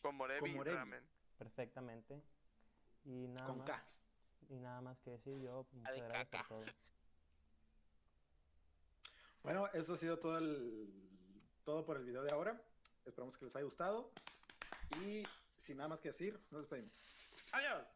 [0.00, 0.76] con Morevi Morevi.
[0.76, 1.02] Ramen.
[1.38, 2.22] Perfectamente.
[3.04, 3.66] Y nada Con más.
[3.66, 3.84] K.
[4.50, 6.72] Y nada más que decir yo, pues, muchas de gracias por todo.
[9.42, 10.88] Bueno, esto ha sido todo el
[11.64, 12.62] todo por el video de ahora.
[13.06, 14.10] Esperamos que les haya gustado.
[15.02, 15.22] Y
[15.58, 16.92] sin nada más que decir, nos despedimos.
[17.52, 17.86] ¡Adiós!